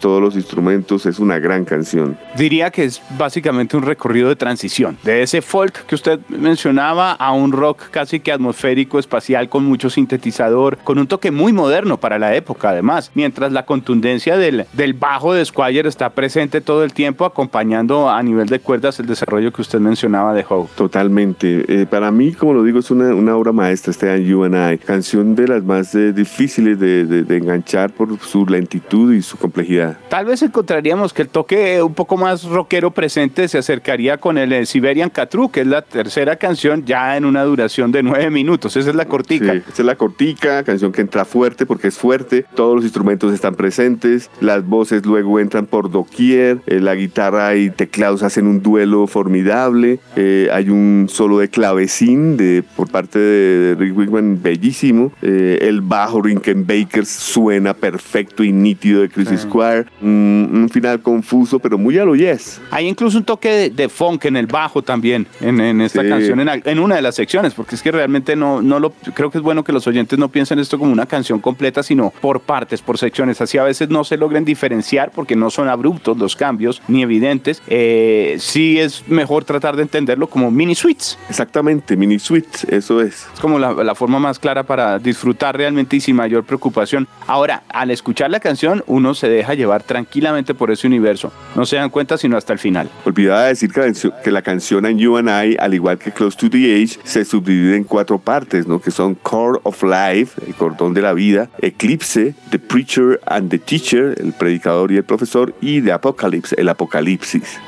todos 0.00 0.20
los 0.20 0.34
instrumentos, 0.36 1.06
es 1.06 1.18
una 1.18 1.38
gran 1.38 1.64
canción. 1.64 2.16
Diría 2.36 2.70
que 2.70 2.84
es 2.84 3.02
básicamente 3.18 3.76
un 3.76 3.82
recorrido 3.82 4.28
de 4.28 4.36
transición, 4.36 4.98
de 5.02 5.22
ese 5.22 5.42
folk 5.42 5.86
que 5.86 5.94
usted 5.94 6.20
mencionaba 6.28 7.12
a 7.12 7.32
un 7.32 7.52
rock 7.52 7.90
casi 7.90 8.20
que 8.20 8.32
atmosférico, 8.32 8.98
espacial, 8.98 9.48
con 9.48 9.64
mucho 9.64 9.90
sintetizador, 9.90 10.78
con 10.78 10.98
un 10.98 11.06
toque 11.06 11.30
muy 11.30 11.52
moderno 11.52 11.98
para 11.98 12.18
la 12.18 12.34
época 12.34 12.70
además, 12.70 13.10
mientras 13.14 13.52
la 13.52 13.64
contundencia 13.64 14.36
del, 14.36 14.66
del 14.72 14.94
bajo 14.94 15.34
de 15.34 15.44
Squire 15.44 15.88
está 15.88 16.10
presente 16.10 16.60
todo 16.60 16.84
el 16.84 16.92
tiempo 16.92 17.24
acompañando 17.24 18.10
a 18.10 18.22
nivel 18.22 18.48
de 18.48 18.60
cuerdas 18.60 18.98
el 19.00 19.06
desarrollo 19.06 19.52
que 19.52 19.62
usted 19.62 19.78
mencionaba 19.78 20.34
de 20.34 20.44
Howe. 20.48 20.68
Totalmente. 20.76 21.64
Eh, 21.68 21.86
para 21.86 22.10
mí, 22.10 22.32
como 22.32 22.54
lo 22.54 22.62
digo, 22.62 22.78
es 22.78 22.90
una, 22.90 23.14
una 23.14 23.36
obra 23.36 23.52
maestra 23.52 23.90
este 23.90 24.10
And 24.10 24.24
You 24.24 24.44
and 24.44 24.74
I, 24.74 24.78
canción 24.78 25.34
de 25.34 25.48
las 25.48 25.64
más 25.64 25.94
eh, 25.94 26.12
difíciles 26.12 26.78
de, 26.78 27.04
de, 27.04 27.36
enganchar 27.36 27.90
por 27.92 28.18
su 28.20 28.46
lentitud 28.46 29.12
y 29.12 29.22
su 29.22 29.35
complejidad. 29.36 29.98
Tal 30.08 30.26
vez 30.26 30.42
encontraríamos 30.42 31.12
que 31.12 31.22
el 31.22 31.28
toque 31.28 31.82
un 31.82 31.94
poco 31.94 32.16
más 32.16 32.44
rockero 32.44 32.90
presente 32.90 33.48
se 33.48 33.58
acercaría 33.58 34.18
con 34.18 34.38
el 34.38 34.52
eh, 34.52 34.66
Siberian 34.66 35.10
Catru, 35.10 35.50
que 35.50 35.60
es 35.62 35.66
la 35.66 35.82
tercera 35.82 36.36
canción 36.36 36.84
ya 36.84 37.16
en 37.16 37.24
una 37.24 37.44
duración 37.44 37.92
de 37.92 38.02
nueve 38.02 38.30
minutos. 38.30 38.76
Esa 38.76 38.90
es 38.90 38.96
la 38.96 39.06
cortica. 39.06 39.52
Sí, 39.52 39.62
esa 39.68 39.82
es 39.82 39.86
la 39.86 39.96
cortica, 39.96 40.64
canción 40.64 40.92
que 40.92 41.00
entra 41.00 41.24
fuerte 41.24 41.66
porque 41.66 41.88
es 41.88 41.96
fuerte, 41.96 42.44
todos 42.54 42.76
los 42.76 42.84
instrumentos 42.84 43.32
están 43.32 43.54
presentes, 43.54 44.30
las 44.40 44.66
voces 44.66 45.04
luego 45.04 45.38
entran 45.40 45.66
por 45.66 45.90
doquier, 45.90 46.60
eh, 46.66 46.80
la 46.80 46.94
guitarra 46.94 47.54
y 47.56 47.70
teclados 47.70 48.22
hacen 48.22 48.46
un 48.46 48.62
duelo 48.62 49.06
formidable, 49.06 50.00
eh, 50.16 50.48
hay 50.52 50.70
un 50.70 51.06
solo 51.08 51.38
de 51.38 51.48
clavecín 51.48 52.36
de, 52.36 52.64
por 52.76 52.90
parte 52.90 53.18
de 53.18 53.74
Rick 53.74 53.96
Wigman 53.96 54.42
bellísimo, 54.42 55.12
eh, 55.22 55.58
el 55.62 55.80
bajo 55.80 56.22
Baker 56.22 57.06
suena 57.06 57.74
perfecto 57.74 58.42
y 58.42 58.52
nítido 58.52 59.02
de 59.02 59.08
Chris 59.08 59.25
Squire, 59.36 59.86
un 60.00 60.68
final 60.72 61.00
confuso 61.00 61.58
pero 61.58 61.78
muy 61.78 61.98
a 61.98 62.04
lo 62.04 62.14
yes. 62.14 62.60
Hay 62.70 62.86
incluso 62.86 63.18
un 63.18 63.24
toque 63.24 63.70
de, 63.70 63.88
funk 63.88 64.26
en 64.26 64.36
el 64.36 64.46
bajo 64.46 64.82
también, 64.82 65.26
en, 65.40 65.80
esta 65.80 66.06
canción, 66.06 66.40
en, 66.40 66.62
en, 66.64 66.78
una 66.78 66.96
de 66.96 67.02
las 67.02 67.14
secciones, 67.14 67.54
porque 67.54 67.74
es 67.74 67.82
que 67.82 67.92
realmente 67.92 68.36
no, 68.36 68.62
no 68.62 68.78
lo, 68.78 68.90
creo 69.14 69.30
que 69.30 69.38
es 69.38 69.42
bueno 69.42 69.64
que 69.64 69.72
los 69.72 69.86
oyentes 69.86 70.18
no 70.18 70.28
piensen 70.28 70.58
esto 70.58 70.78
como 70.78 70.92
una 70.92 71.06
canción 71.06 71.40
completa, 71.40 71.82
sino 71.82 72.12
por 72.20 72.40
partes, 72.40 72.82
por 72.82 72.98
secciones, 72.98 73.40
así 73.40 73.58
a 73.58 73.64
veces 73.64 73.88
no 73.88 74.04
se 74.04 74.16
logren 74.16 74.44
diferenciar 74.44 75.10
porque 75.14 75.36
no 75.36 75.50
son 75.50 75.68
abruptos 75.68 76.16
los 76.16 76.36
cambios 76.36 76.82
ni 76.88 77.02
evidentes, 77.02 77.62
eh, 77.66 78.36
sí 78.38 78.78
es 78.78 79.06
mejor 79.08 79.44
tratar 79.44 79.76
de 79.76 79.82
entenderlo 79.82 80.28
como 80.28 80.50
mini 80.50 80.74
suites. 80.74 81.18
Exactamente, 81.28 81.96
mini 81.96 82.18
suites, 82.18 82.64
eso 82.64 83.00
es. 83.00 83.26
Es 83.34 83.40
como 83.40 83.58
la, 83.58 83.72
la, 83.72 83.94
forma 83.94 84.18
más 84.18 84.38
clara 84.38 84.62
para 84.62 84.98
disfrutar 84.98 85.56
realmente 85.56 85.96
y 85.96 86.00
sin 86.00 86.16
mayor 86.16 86.44
preocupación. 86.44 87.08
Ahora, 87.26 87.62
al 87.68 87.90
escuchar 87.90 88.30
la 88.30 88.40
canción, 88.40 88.84
uno 88.86 89.14
se 89.16 89.28
deja 89.28 89.54
llevar 89.54 89.82
tranquilamente 89.82 90.54
por 90.54 90.70
ese 90.70 90.86
universo. 90.86 91.32
No 91.54 91.66
se 91.66 91.76
dan 91.76 91.90
cuenta 91.90 92.16
sino 92.16 92.36
hasta 92.36 92.52
el 92.52 92.58
final. 92.58 92.88
Olvidaba 93.04 93.44
decir 93.44 93.70
que 93.72 94.30
la, 94.30 94.42
canción 94.42 94.86
en 94.86 94.98
You 94.98 95.16
and 95.16 95.28
I, 95.28 95.56
al 95.58 95.74
igual 95.74 95.98
que 95.98 96.12
Close 96.12 96.36
to 96.36 96.48
the 96.48 96.82
Age, 96.82 96.98
se 97.02 97.24
subdivide 97.24 97.76
en 97.76 97.84
cuatro 97.84 98.18
partes, 98.18 98.66
¿no? 98.66 98.80
que 98.80 98.90
son 98.90 99.14
Core 99.14 99.58
of 99.64 99.82
Life, 99.82 100.40
el 100.46 100.54
cordón 100.54 100.94
de 100.94 101.02
la 101.02 101.12
vida, 101.12 101.48
Eclipse, 101.58 102.34
The 102.50 102.58
Preacher 102.58 103.20
and 103.26 103.50
the 103.50 103.58
Teacher, 103.58 104.14
el 104.20 104.32
predicador 104.32 104.92
y 104.92 104.96
el 104.96 105.04
profesor, 105.04 105.54
y 105.60 105.80
The 105.80 105.92
Apocalypse, 105.92 106.54
el 106.58 106.68
Apocalipsis. 106.68 107.58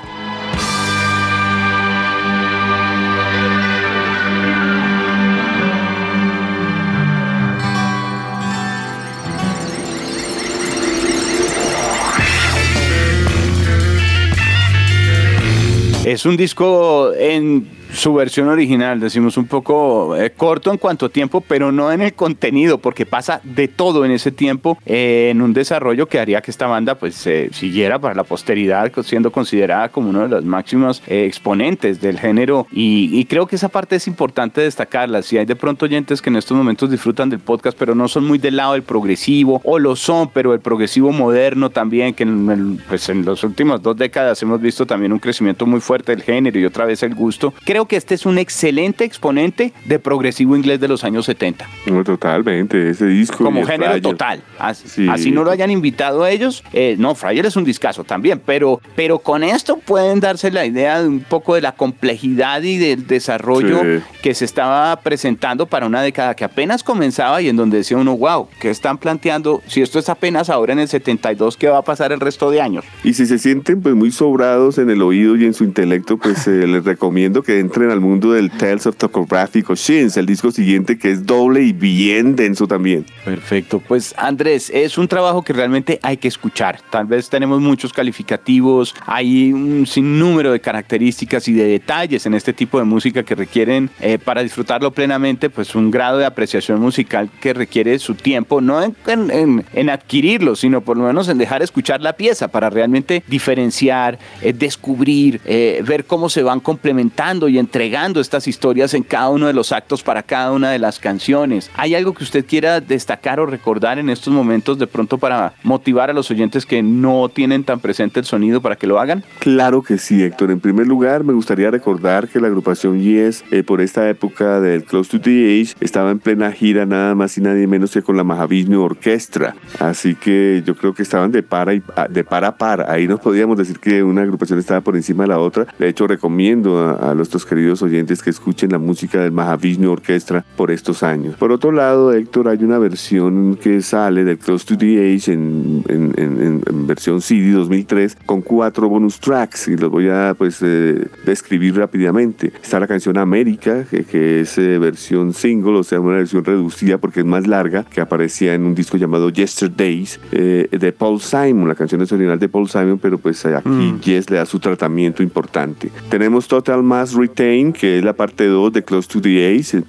Es 16.09 16.25
un 16.25 16.39
disco 16.39 17.13
en 17.13 17.69
su 17.99 18.15
versión 18.15 18.49
original, 18.49 19.01
decimos 19.01 19.37
un 19.37 19.47
poco 19.47 20.17
eh, 20.17 20.31
corto 20.31 20.71
en 20.71 20.79
cuanto 20.79 21.07
a 21.07 21.09
tiempo, 21.09 21.41
pero 21.41 21.73
no 21.73 21.91
en 21.91 22.01
el 22.01 22.15
contenido, 22.15 22.79
porque 22.79 23.07
pasa 23.07 23.41
de 23.43 23.67
todo 23.67 24.05
en 24.05 24.13
ese 24.13 24.31
tiempo, 24.31 24.79
eh, 24.87 25.29
en 25.31 25.43
un 25.43 25.53
desarrollo 25.53 26.07
que 26.07 26.21
haría 26.21 26.41
que 26.41 26.51
esta 26.51 26.67
banda 26.67 26.95
pues 26.95 27.29
siguiera 27.51 27.99
para 27.99 28.15
la 28.15 28.25
posteridad, 28.25 28.91
siendo 29.03 29.33
considerada 29.33 29.89
como 29.89 30.11
uno 30.11 30.23
de 30.23 30.29
los 30.29 30.45
máximos 30.45 31.03
eh, 31.07 31.25
exponentes 31.27 32.01
del 32.01 32.19
género. 32.19 32.67
Y, 32.71 33.25
creo 33.25 33.47
que 33.47 33.57
esa 33.57 33.69
parte 33.69 33.97
es 33.97 34.07
importante 34.07 34.61
destacarla. 34.61 35.23
Si 35.23 35.37
hay 35.37 35.45
de 35.45 35.57
pronto 35.57 35.85
oyentes 35.85 36.23
que 36.23 36.31
en 36.31 36.37
estos 36.37 36.57
momentos 36.57 36.91
disfrutan 36.91 37.29
del 37.29 37.41
podcast, 37.41 37.77
pero 37.77 37.95
no 37.95 38.09
son 38.09 38.27
muy 38.27 38.39
del 38.39 38.57
lado 38.57 38.73
del 38.73 38.83
progresivo, 38.83 39.61
o 39.65 39.79
lo 39.79 39.97
son, 39.97 40.31
pero 40.31 40.55
el 40.55 40.61
progresivo 40.61 41.13
moderno 41.13 41.69
también, 41.69 42.15
que 42.15 42.23
en, 42.23 42.81
pues 42.89 43.09
en 43.09 43.25
las 43.25 43.43
últimas 43.43 43.83
dos 43.83 43.97
décadas 43.97 44.41
hemos 44.43 44.61
visto 44.61 44.87
también 44.87 45.13
un 45.13 45.19
crecimiento 45.19 45.67
muy 45.67 45.81
fuerte 45.81 46.13
del 46.13 46.23
género 46.23 46.59
y 46.59 46.65
otra 46.65 46.85
vez 46.85 47.03
el 47.03 47.15
gusto. 47.15 47.53
Creo 47.65 47.88
que 47.89 47.97
este 47.97 48.15
es 48.15 48.27
un 48.27 48.39
excelente 48.39 49.05
exponente 49.05 49.73
de 49.85 49.99
progresivo 49.99 50.57
inglés 50.57 50.79
de 50.79 50.89
los 50.89 51.03
años 51.03 51.27
70. 51.27 51.67
No, 51.87 52.05
totalmente, 52.05 52.91
ese 52.91 53.07
disco. 53.07 53.45
Como 53.45 53.65
género 53.65 54.01
total. 54.01 54.43
Así, 54.59 55.31
no 55.33 55.45
lo 55.45 55.51
hayan 55.51 55.71
invitado 55.71 56.23
a 56.23 56.31
ellos. 56.31 56.63
Eh, 56.73 56.97
no, 56.99 57.15
Fryer 57.15 57.47
es 57.47 57.57
un 57.57 57.65
discazo 57.65 58.05
también, 58.05 58.41
pero, 58.45 58.81
pero 58.95 59.19
con 59.19 59.43
esto 59.43 59.79
pueden 59.79 60.21
darse 60.21 60.51
la 60.51 60.67
idea 60.67 61.03
de 61.03 61.09
un 61.09 61.21
poco 61.21 61.55
de 61.55 61.63
la 61.63 61.73
complejidad 61.73 62.63
y 62.63 62.79
del 62.79 63.07
desarrollo 63.07 63.81
que 64.23 64.35
se 64.35 64.45
estaba 64.45 64.95
presentando 65.01 65.67
para 65.67 65.87
una 65.87 66.03
década 66.03 66.35
que 66.35 66.45
apenas 66.45 66.83
comenzaba 66.85 67.41
y 67.41 67.49
en 67.49 67.57
donde 67.57 67.79
decía 67.79 67.97
uno, 67.97 68.17
wow, 68.17 68.49
¿qué 68.61 68.71
están 68.71 68.99
planteando? 68.99 69.63
Si 69.67 69.81
esto 69.81 69.99
es 69.99 70.09
apenas 70.09 70.51
ahora 70.51 70.73
en 70.73 70.81
el 70.81 70.89
72, 70.89 71.57
¿qué 71.57 71.69
va 71.69 71.79
a 71.79 71.83
pasar 71.83 72.13
el 72.13 72.21
resto 72.21 72.51
de 72.51 72.61
años? 72.61 72.85
Y 73.05 73.15
si 73.15 73.27
se 73.27 73.39
sienten 73.39 73.81
pues 73.81 73.95
muy 73.95 74.11
sobrados 74.11 74.79
en 74.79 74.91
el 74.91 75.03
oído 75.03 75.37
y 75.37 75.45
en 75.45 75.55
su 75.55 75.65
intelecto, 75.65 76.19
pues 76.19 76.47
eh, 76.47 76.51
les 76.67 76.85
recomiendo 76.85 77.43
que 77.43 77.59
entren 77.59 77.78
al 77.87 78.01
mundo 78.01 78.33
del 78.33 78.51
Tales 78.51 78.87
of 78.87 78.97
Topographic 78.97 79.71
Oceans, 79.71 80.17
el 80.17 80.27
disco 80.27 80.51
siguiente 80.51 80.99
que 80.99 81.13
es 81.13 81.25
doble 81.25 81.63
y 81.63 81.73
bien 81.73 82.35
denso 82.35 82.67
también. 82.67 83.07
Perfecto, 83.25 83.81
pues 83.87 84.15
Andrés, 84.19 84.71
es 84.75 84.99
un 84.99 85.07
trabajo 85.07 85.43
que 85.43 85.53
realmente 85.53 86.01
hay 86.03 86.17
que 86.17 86.29
escuchar. 86.29 86.81
Tal 86.91 87.07
vez 87.07 87.31
tenemos 87.31 87.61
muchos 87.61 87.93
calificativos, 87.93 88.95
hay 89.07 89.53
un 89.53 89.87
sinnúmero 89.87 90.51
de 90.53 90.61
características 90.61 91.47
y 91.49 91.53
de 91.53 91.65
detalles 91.65 92.27
en 92.27 92.35
este 92.35 92.53
tipo 92.53 92.79
de 92.79 92.85
música 92.85 93.23
que 93.23 93.35
requieren 93.35 93.91
eh, 94.01 94.19
para 94.19 94.43
disfrutarlo 94.43 94.91
plenamente, 94.91 95.49
pues 95.49 95.75
un 95.75 95.91
grado 95.91 96.19
de 96.19 96.27
apreciación 96.27 96.81
musical 96.81 97.31
que 97.41 97.55
requiere 97.55 97.99
su 97.99 98.15
tiempo, 98.15 98.61
no 98.61 98.83
en, 98.83 99.65
en, 99.73 99.91
adquirirlo, 99.91 100.57
sino 100.57 100.81
por 100.81 100.97
lo 100.97 101.05
menos 101.05 101.29
en 101.29 101.39
dejar 101.39 101.63
escuchar 101.63 102.01
la 102.01 102.15
pieza 102.15 102.49
para 102.49 102.71
realmente 102.71 103.23
diferenciar, 103.29 104.19
eh, 104.43 104.53
descubrir, 104.53 105.41
eh, 105.45 105.83
ver 105.87 106.05
cómo 106.05 106.29
se 106.29 106.43
van 106.43 106.61
complementando 106.61 107.49
y 107.49 107.59
entregando 107.69 108.19
estas 108.19 108.49
historias 108.49 108.95
en 108.95 109.03
cada 109.03 109.29
uno 109.29 109.47
de 109.47 109.53
los 109.53 109.73
actos 109.73 110.03
para 110.03 110.23
cada 110.23 110.53
una 110.53 110.71
de 110.71 110.79
las 110.79 110.99
canciones. 110.99 111.71
¿Hay 111.77 111.95
algo 111.95 112.15
que 112.15 112.25
usted 112.25 112.47
quiera 112.47 112.81
destacar 112.81 113.41
o 113.41 113.47
recordar 113.47 113.99
en 113.99 114.09
estos 114.09 114.33
momentos 114.33 114.79
de 114.79 114.87
pronto 114.87 115.19
para 115.19 115.53
motivar 115.65 116.09
a 116.09 116.15
los 116.15 116.31
oyentes 116.31 116.65
que 116.65 116.83
no 116.83 117.29
tienen 117.29 117.65
tan 117.65 117.81
presente 117.81 118.21
el 118.21 118.25
sonido 118.25 118.63
para 118.63 118.77
que 118.77 118.87
lo 118.87 118.99
hagan? 118.99 119.23
Claro 119.41 119.83
que 119.83 119.99
sí, 119.99 120.23
Héctor. 120.23 120.51
En 120.51 120.61
primer 120.61 120.87
lugar, 120.87 121.25
me 121.25 121.35
gustaría 121.35 121.71
recordar 121.71 122.29
que 122.29 122.41
la 122.41 122.47
agrupación 122.47 123.01
Yes, 123.01 123.45
eh, 123.51 123.63
por 123.63 123.83
esta 123.83 124.09
época 124.09 124.61
del 124.61 124.85
Close 124.85 125.11
to 125.11 125.21
the 125.21 125.61
Age, 125.61 125.75
estaba 125.81 126.11
en 126.11 126.21
plena 126.21 126.51
gira 126.53 126.87
nada 126.87 127.15
más 127.15 127.37
y 127.37 127.43
nadie 127.43 127.67
menos 127.67 127.93
que 127.93 128.01
con 128.01 128.17
la 128.17 128.25
Mahavishnu 128.25 128.81
Orquestra. 128.81 129.55
Así 129.79 130.15
que 130.15 130.63
yo 130.65 130.75
creo 130.75 130.95
que 130.95 131.03
estaban 131.03 131.33
de 131.33 131.43
para, 131.43 131.75
y, 131.75 131.83
de 132.09 132.25
para 132.25 132.49
a 132.49 132.57
par. 132.57 132.87
Ahí 132.89 133.07
no 133.07 133.19
podíamos 133.19 133.59
decir 133.59 133.79
que 133.79 134.03
una 134.03 134.23
agrupación 134.23 134.59
estaba 134.59 134.81
por 134.81 134.97
encima 134.97 135.25
de 135.25 135.29
la 135.29 135.39
otra. 135.39 135.67
De 135.79 135.87
hecho, 135.87 136.07
recomiendo 136.07 136.79
a, 137.01 137.15
nuestros 137.15 137.45
queridos 137.49 137.83
oyentes 137.83 138.23
que 138.23 138.31
escuchen 138.31 138.71
la 138.71 138.79
música 138.79 139.23
del 139.23 139.33
Mahavishnu 139.33 139.91
Orquestra 139.91 140.45
por 140.57 140.71
estos 140.71 141.03
años. 141.03 141.37
Por 141.37 141.51
otro 141.51 141.73
lado, 141.73 142.13
Héctor, 142.13 142.49
hay 142.49 142.63
una 142.63 142.79
versión 142.79 143.57
que 143.57 143.81
sale 143.83 144.25
del 144.25 144.39
Close 144.39 144.67
to 144.67 144.77
the 144.77 145.15
Age 145.15 145.33
en, 145.33 145.85
en, 145.89 146.87
versión 146.87 147.21
CD 147.21 147.53
2003 147.53 148.17
con 148.25 148.41
cuatro 148.41 148.89
bonus 148.89 149.21
tracks 149.21 149.69
y 149.69 149.77
los 149.77 149.91
voy 149.91 150.09
a 150.09 150.35
pues 150.37 150.59
eh, 150.63 151.07
describir 151.25 151.77
rápidamente. 151.77 152.53
Está 152.63 152.81
la 152.81 152.87
canción 152.87 153.19
América, 153.19 153.85
que, 153.85 154.41
es 154.41 154.59
eh, 154.59 154.79
versión 154.79 155.35
single, 155.35 155.79
o 155.79 155.83
sea, 155.83 156.01
una 156.01 156.17
versión 156.17 156.45
reducida 156.45 156.99
porque 156.99 157.21
es 157.21 157.27
más 157.27 157.47
larga, 157.47 157.85
que 157.85 158.01
aparecía 158.01 158.55
en 158.55 158.65
un 158.65 158.75
disco 158.75 158.97
llamado 158.97 159.31
Yesterdays 159.31 160.21
eh, 160.33 160.69
de 160.71 160.93
Paul 160.93 161.21
Simon. 161.21 161.69
La 161.69 161.75
canción 161.75 162.01
es 162.03 162.13
original 162.13 162.39
de 162.39 162.49
Paul 162.49 162.69
Simon, 162.69 162.99
pero 162.99 163.19
pues 163.19 163.45
aquí 163.45 163.69
mm. 163.69 164.01
Yes 164.01 164.31
le 164.31 164.37
da 164.37 164.47
su 164.47 164.59
tratamiento 164.59 165.23
importante. 165.23 165.91
Tenemos 166.09 166.49
Total 166.49 166.83
Mass 166.83 167.15
Que 167.39 167.99
es 167.99 168.05
la 168.05 168.15
parte 168.15 168.49
2 168.49 168.73
de 168.73 168.83
Close 168.83 169.09
to 169.09 169.21
the 169.21 169.55
Ace, 169.55 169.85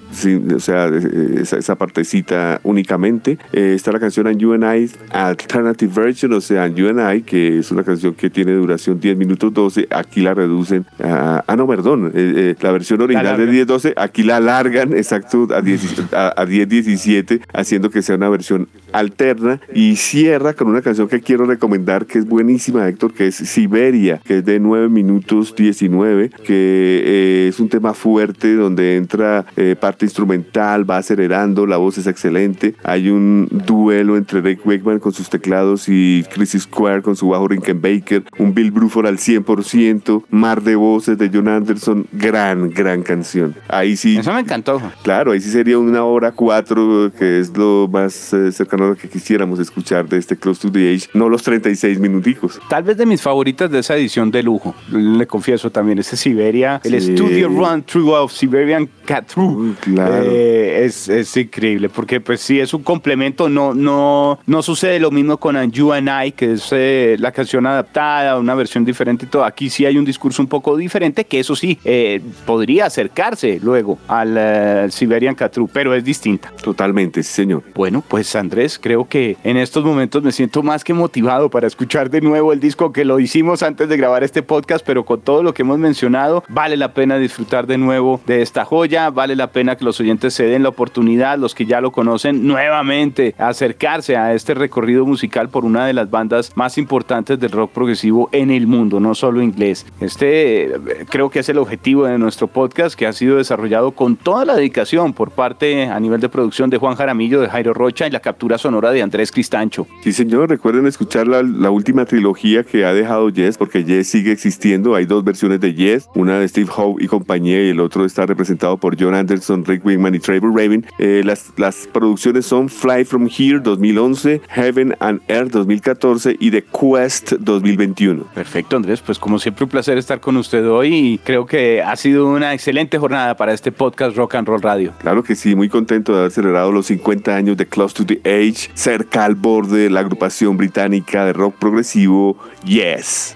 o 0.56 0.60
sea, 0.60 0.88
esa, 1.36 1.58
esa 1.58 1.76
partecita 1.76 2.62
únicamente. 2.62 3.40
está 3.52 3.92
la 3.92 4.00
canción 4.00 4.28
And 4.28 4.38
You 4.38 4.54
and 4.54 4.64
I 4.64 4.92
Alternative 5.12 5.92
Version, 5.92 6.34
o 6.34 6.42
sea, 6.42 6.66
And 6.66 6.76
You 6.76 6.90
and 6.90 7.00
I, 7.00 7.24
que 7.24 7.58
es 7.58 7.72
una 7.72 7.84
canción 7.84 8.14
que 8.14 8.30
tiene 8.30 8.52
duración 8.54 9.00
10 9.00 9.18
minutos 9.18 9.52
12, 9.52 9.88
aquí 9.90 10.22
la 10.22 10.36
reducen 10.36 10.86
a, 11.04 11.44
ah, 11.48 11.56
no, 11.56 11.66
perdón, 11.68 12.12
eh, 12.14 12.34
eh, 12.36 12.56
la 12.62 12.72
versión 12.72 13.02
original 13.02 13.36
de 13.36 13.48
10 13.48 13.66
12, 13.66 13.94
aquí 13.98 14.22
la 14.22 14.38
alargan 14.38 14.94
exacto 14.94 15.48
a 15.52 15.62
10, 15.62 16.14
a, 16.14 16.46
10 16.46 16.70
17, 16.70 17.42
haciendo 17.52 17.90
que 17.90 18.04
sea 18.04 18.16
una 18.16 18.30
versión 18.30 18.68
alterna 18.92 19.60
y 19.74 19.96
cierra 19.96 20.54
con 20.54 20.68
una 20.68 20.82
canción 20.82 21.08
que 21.08 21.22
quiero 21.22 21.46
recomendar 21.46 22.06
que 22.06 22.20
es 22.20 22.28
buenísima, 22.28 22.88
Héctor, 22.88 23.14
que 23.14 23.28
es 23.28 23.36
Siberia, 23.36 24.22
que 24.24 24.38
es 24.38 24.46
de 24.46 24.60
9 24.60 24.90
minutos 24.90 25.56
19, 25.56 26.30
que 26.44 27.39
eh, 27.46 27.48
es 27.50 27.60
un 27.60 27.70
tema 27.70 27.94
fuerte 27.94 28.56
donde 28.56 28.98
entra 28.98 29.46
parte 29.80 30.06
instrumental, 30.06 30.90
va 30.90 30.98
acelerando, 30.98 31.66
la 31.66 31.78
voz 31.78 31.98
es 31.98 32.08
excelente, 32.08 32.76
hay 32.84 33.10
un 33.10 33.48
duelo 33.66 34.18
entre 34.18 34.42
Rick 34.42 34.66
Wakeman 34.66 35.00
con 35.00 35.12
sus 35.12 35.30
teclados 35.30 35.88
y 35.88 36.26
Chris 36.34 36.52
Square 36.60 37.02
con 37.02 37.16
su 37.16 37.30
bajo 37.30 37.48
Rickenbacker, 37.48 38.24
un 38.38 38.54
Bill 38.54 38.72
Bruford 38.72 39.08
al 39.08 39.18
100%, 39.18 40.24
Mar 40.30 40.62
de 40.62 40.76
Voces 40.76 41.18
de 41.18 41.30
John 41.32 41.48
Anderson, 41.48 42.08
gran, 42.12 42.70
gran 42.70 43.04
canción. 43.04 43.56
Ahí 43.68 43.96
sí. 43.96 44.18
Eso 44.18 44.34
me 44.34 44.40
encantó. 44.40 44.82
Claro, 45.04 45.32
ahí 45.32 45.42
sí 45.42 45.50
sería 45.50 45.78
una 45.78 46.04
hora 46.04 46.32
cuatro, 46.32 47.12
que 47.18 47.40
es 47.40 47.56
lo 47.56 47.88
más 47.92 48.34
eh, 48.34 48.52
cercano 48.52 48.86
a 48.86 48.88
lo 48.90 48.96
que 48.96 49.10
quisiéramos 49.10 49.60
escuchar 49.60 50.08
de 50.08 50.18
este 50.18 50.38
Close 50.38 50.62
to 50.62 50.72
the 50.72 50.94
Age, 50.94 51.08
no 51.14 51.30
los 51.30 51.44
36 51.44 52.00
minuticos. 52.00 52.60
Tal 52.70 52.84
vez 52.84 52.98
de 52.98 53.06
mis 53.06 53.22
favoritas 53.22 53.70
de 53.70 53.80
esa 53.80 53.96
edición 53.96 54.32
de 54.32 54.44
lujo, 54.44 54.76
le 54.92 55.28
confieso 55.28 55.72
también, 55.72 56.00
ese 56.00 56.18
Siberia, 56.18 56.82
el 56.84 56.94
Studio 57.30 57.50
Run 57.50 57.84
Through 57.84 58.14
of 58.14 58.32
Siberian 58.32 58.90
Cat 59.06 59.28
Through. 59.28 59.76
Claro. 59.82 60.24
Eh, 60.26 60.86
es, 60.86 61.10
es, 61.10 61.36
increíble, 61.38 61.90
porque 61.90 62.20
pues 62.22 62.42
sí, 62.42 62.60
es 62.60 62.74
un 62.74 62.84
complemento, 62.84 63.50
no, 63.50 63.74
no, 63.74 64.40
no 64.46 64.62
sucede 64.62 65.00
lo 65.00 65.12
mismo 65.12 65.38
con 65.38 65.72
You 65.72 65.94
and 65.94 66.10
I, 66.10 66.32
que 66.32 66.54
es 66.54 66.68
eh, 66.72 67.16
la 67.20 67.32
canción 67.32 67.66
adaptada, 67.66 68.38
una 68.40 68.56
versión 68.56 68.86
diferente 68.86 69.26
y 69.26 69.30
todo. 69.30 69.44
Aquí 69.44 69.70
sí 69.70 69.86
hay 69.86 69.98
un 69.98 70.06
discurso 70.06 70.42
un 70.42 70.48
poco 70.48 70.76
diferente, 70.78 71.26
que 71.26 71.40
eso 71.40 71.56
sí, 71.56 71.80
eh, 71.84 72.22
podría 72.46 72.86
acercarse 72.86 73.60
luego 73.62 74.00
al 74.08 74.36
eh, 74.38 74.88
Siberian 74.90 75.36
Catru, 75.36 75.68
pero 75.72 75.94
es 75.94 76.04
distinta. 76.04 76.52
Totalmente, 76.62 77.24
sí, 77.24 77.34
señor. 77.34 77.64
Bueno, 77.76 78.04
pues 78.08 78.36
Andrés, 78.36 78.80
creo 78.80 79.08
que 79.08 79.38
en 79.44 79.58
estos 79.58 79.84
momentos 79.84 80.24
me 80.24 80.32
siento 80.32 80.64
más 80.64 80.84
que 80.84 80.94
motivado 80.94 81.50
para 81.50 81.68
escuchar 81.68 82.10
de 82.10 82.22
nuevo 82.22 82.54
el 82.54 82.60
disco 82.60 82.92
que 82.92 83.06
lo 83.06 83.20
hicimos 83.20 83.64
antes 83.64 83.90
de 83.90 83.98
grabar 83.98 84.24
este 84.24 84.42
podcast, 84.42 84.86
pero 84.86 85.06
con 85.06 85.22
todo 85.22 85.44
lo 85.44 85.54
que 85.54 85.62
hemos 85.62 85.78
mencionado, 85.78 86.44
vale 86.50 86.78
la 86.78 86.94
pena 86.94 87.19
disfrutar 87.20 87.68
de 87.68 87.78
nuevo 87.78 88.22
de 88.26 88.42
esta 88.42 88.66
joya, 88.66 89.10
vale 89.10 89.36
la 89.36 89.52
pena 89.52 89.76
que 89.76 89.86
los 89.86 90.00
oyentes 90.00 90.34
se 90.34 90.46
den 90.46 90.64
la 90.64 90.70
oportunidad, 90.70 91.38
los 91.38 91.56
que 91.56 91.66
ya 91.66 91.82
lo 91.82 91.92
conocen, 91.92 92.48
nuevamente 92.48 93.36
acercarse 93.38 94.18
a 94.18 94.34
este 94.34 94.54
recorrido 94.54 95.06
musical 95.06 95.50
por 95.50 95.66
una 95.66 95.86
de 95.86 95.94
las 95.94 96.10
bandas 96.10 96.52
más 96.56 96.78
importantes 96.78 97.40
del 97.40 97.52
rock 97.52 97.72
progresivo 97.72 98.30
en 98.32 98.52
el 98.52 98.68
mundo, 98.68 99.00
no 99.00 99.16
solo 99.16 99.42
inglés. 99.42 99.86
Este 100.00 100.72
creo 101.10 101.30
que 101.30 101.40
es 101.40 101.50
el 101.50 101.58
objetivo 101.58 102.06
de 102.06 102.18
nuestro 102.18 102.48
podcast 102.48 102.98
que 102.98 103.08
ha 103.08 103.14
sido 103.14 103.38
desarrollado 103.38 103.92
con 103.92 104.16
toda 104.16 104.46
la 104.46 104.56
dedicación 104.56 105.14
por 105.14 105.32
parte 105.32 105.86
a 105.86 106.00
nivel 106.00 106.22
de 106.22 106.30
producción 106.30 106.70
de 106.70 106.78
Juan 106.78 106.96
Jaramillo, 106.96 107.42
de 107.42 107.50
Jairo 107.50 107.74
Rocha 107.74 108.08
y 108.08 108.12
la 108.12 108.20
captura 108.20 108.58
sonora 108.58 108.92
de 108.92 109.02
Andrés 109.02 109.32
Cristancho. 109.32 109.88
Sí, 110.04 110.14
señor, 110.14 110.50
recuerden 110.50 110.88
escuchar 110.88 111.28
la, 111.28 111.70
última 111.70 112.06
trilogía 112.06 112.64
que 112.64 112.86
ha 112.86 112.94
dejado 112.94 113.30
Yes, 113.30 113.58
porque 113.58 113.84
Yes 113.84 114.08
sigue 114.08 114.32
existiendo. 114.32 114.96
Hay 114.96 115.06
dos 115.06 115.24
versiones 115.24 115.60
de 115.60 115.74
Yes, 115.74 116.10
una 116.16 116.40
de 116.40 116.48
Steve 116.48 116.70
Howe 116.76 116.98
y 117.00 117.08
compañía, 117.10 117.62
y 117.66 117.70
el 117.70 117.80
otro 117.80 118.06
está 118.06 118.26
representado 118.26 118.78
por 118.78 118.98
John 119.00 119.14
Anderson, 119.14 119.66
Rick 119.66 119.86
Wingman 119.86 120.16
y 120.16 120.20
Trevor 120.20 120.56
Raven. 120.56 120.86
Eh, 120.98 121.22
las, 121.26 121.52
las 121.58 121.88
producciones 121.92 122.46
son 122.46 122.70
Fly 122.70 123.04
From 123.04 123.28
Here 123.28 123.60
2011, 123.60 124.42
Heaven 124.48 124.96
and 125.00 125.22
Earth 125.28 125.52
2014 125.52 126.38
y 126.40 126.52
The 126.52 126.64
Quest 126.64 127.34
2021. 127.34 128.24
Perfecto, 128.34 128.78
Andrés. 128.78 129.02
Pues 129.02 129.20
como 129.20 129.40
siempre, 129.40 129.66
un 129.66 129.70
placer 129.70 129.98
estar 129.98 130.20
con 130.20 130.38
usted 130.38 130.66
hoy 130.70 130.96
y 130.96 131.18
creo 131.18 131.46
que 131.46 131.82
ha 131.82 131.96
sido 131.96 132.28
una 132.28 132.54
excelente 132.54 132.98
jornada 132.98 133.36
para 133.36 133.54
este 133.54 133.72
podcast 133.72 134.16
Rock 134.16 134.36
and 134.36 134.48
Roll 134.48 134.62
Radio. 134.62 134.94
Claro 135.00 135.24
que 135.24 135.36
sí, 135.36 135.56
muy 135.56 135.70
contento 135.70 136.14
de 136.14 136.20
haber 136.20 136.32
celebrado 136.32 136.72
los 136.72 136.86
50 136.86 137.36
años 137.36 137.58
de 137.58 137.66
Close 137.66 137.96
to 137.96 138.06
the 138.06 138.22
Age, 138.24 138.70
cerca 138.74 139.26
al 139.26 139.36
borde 139.36 139.80
de 139.80 139.90
la 139.90 140.02
agrupación 140.02 140.58
británica 140.58 141.26
de 141.26 141.34
rock 141.34 141.56
progresivo 141.58 142.38
Yes. 142.66 143.36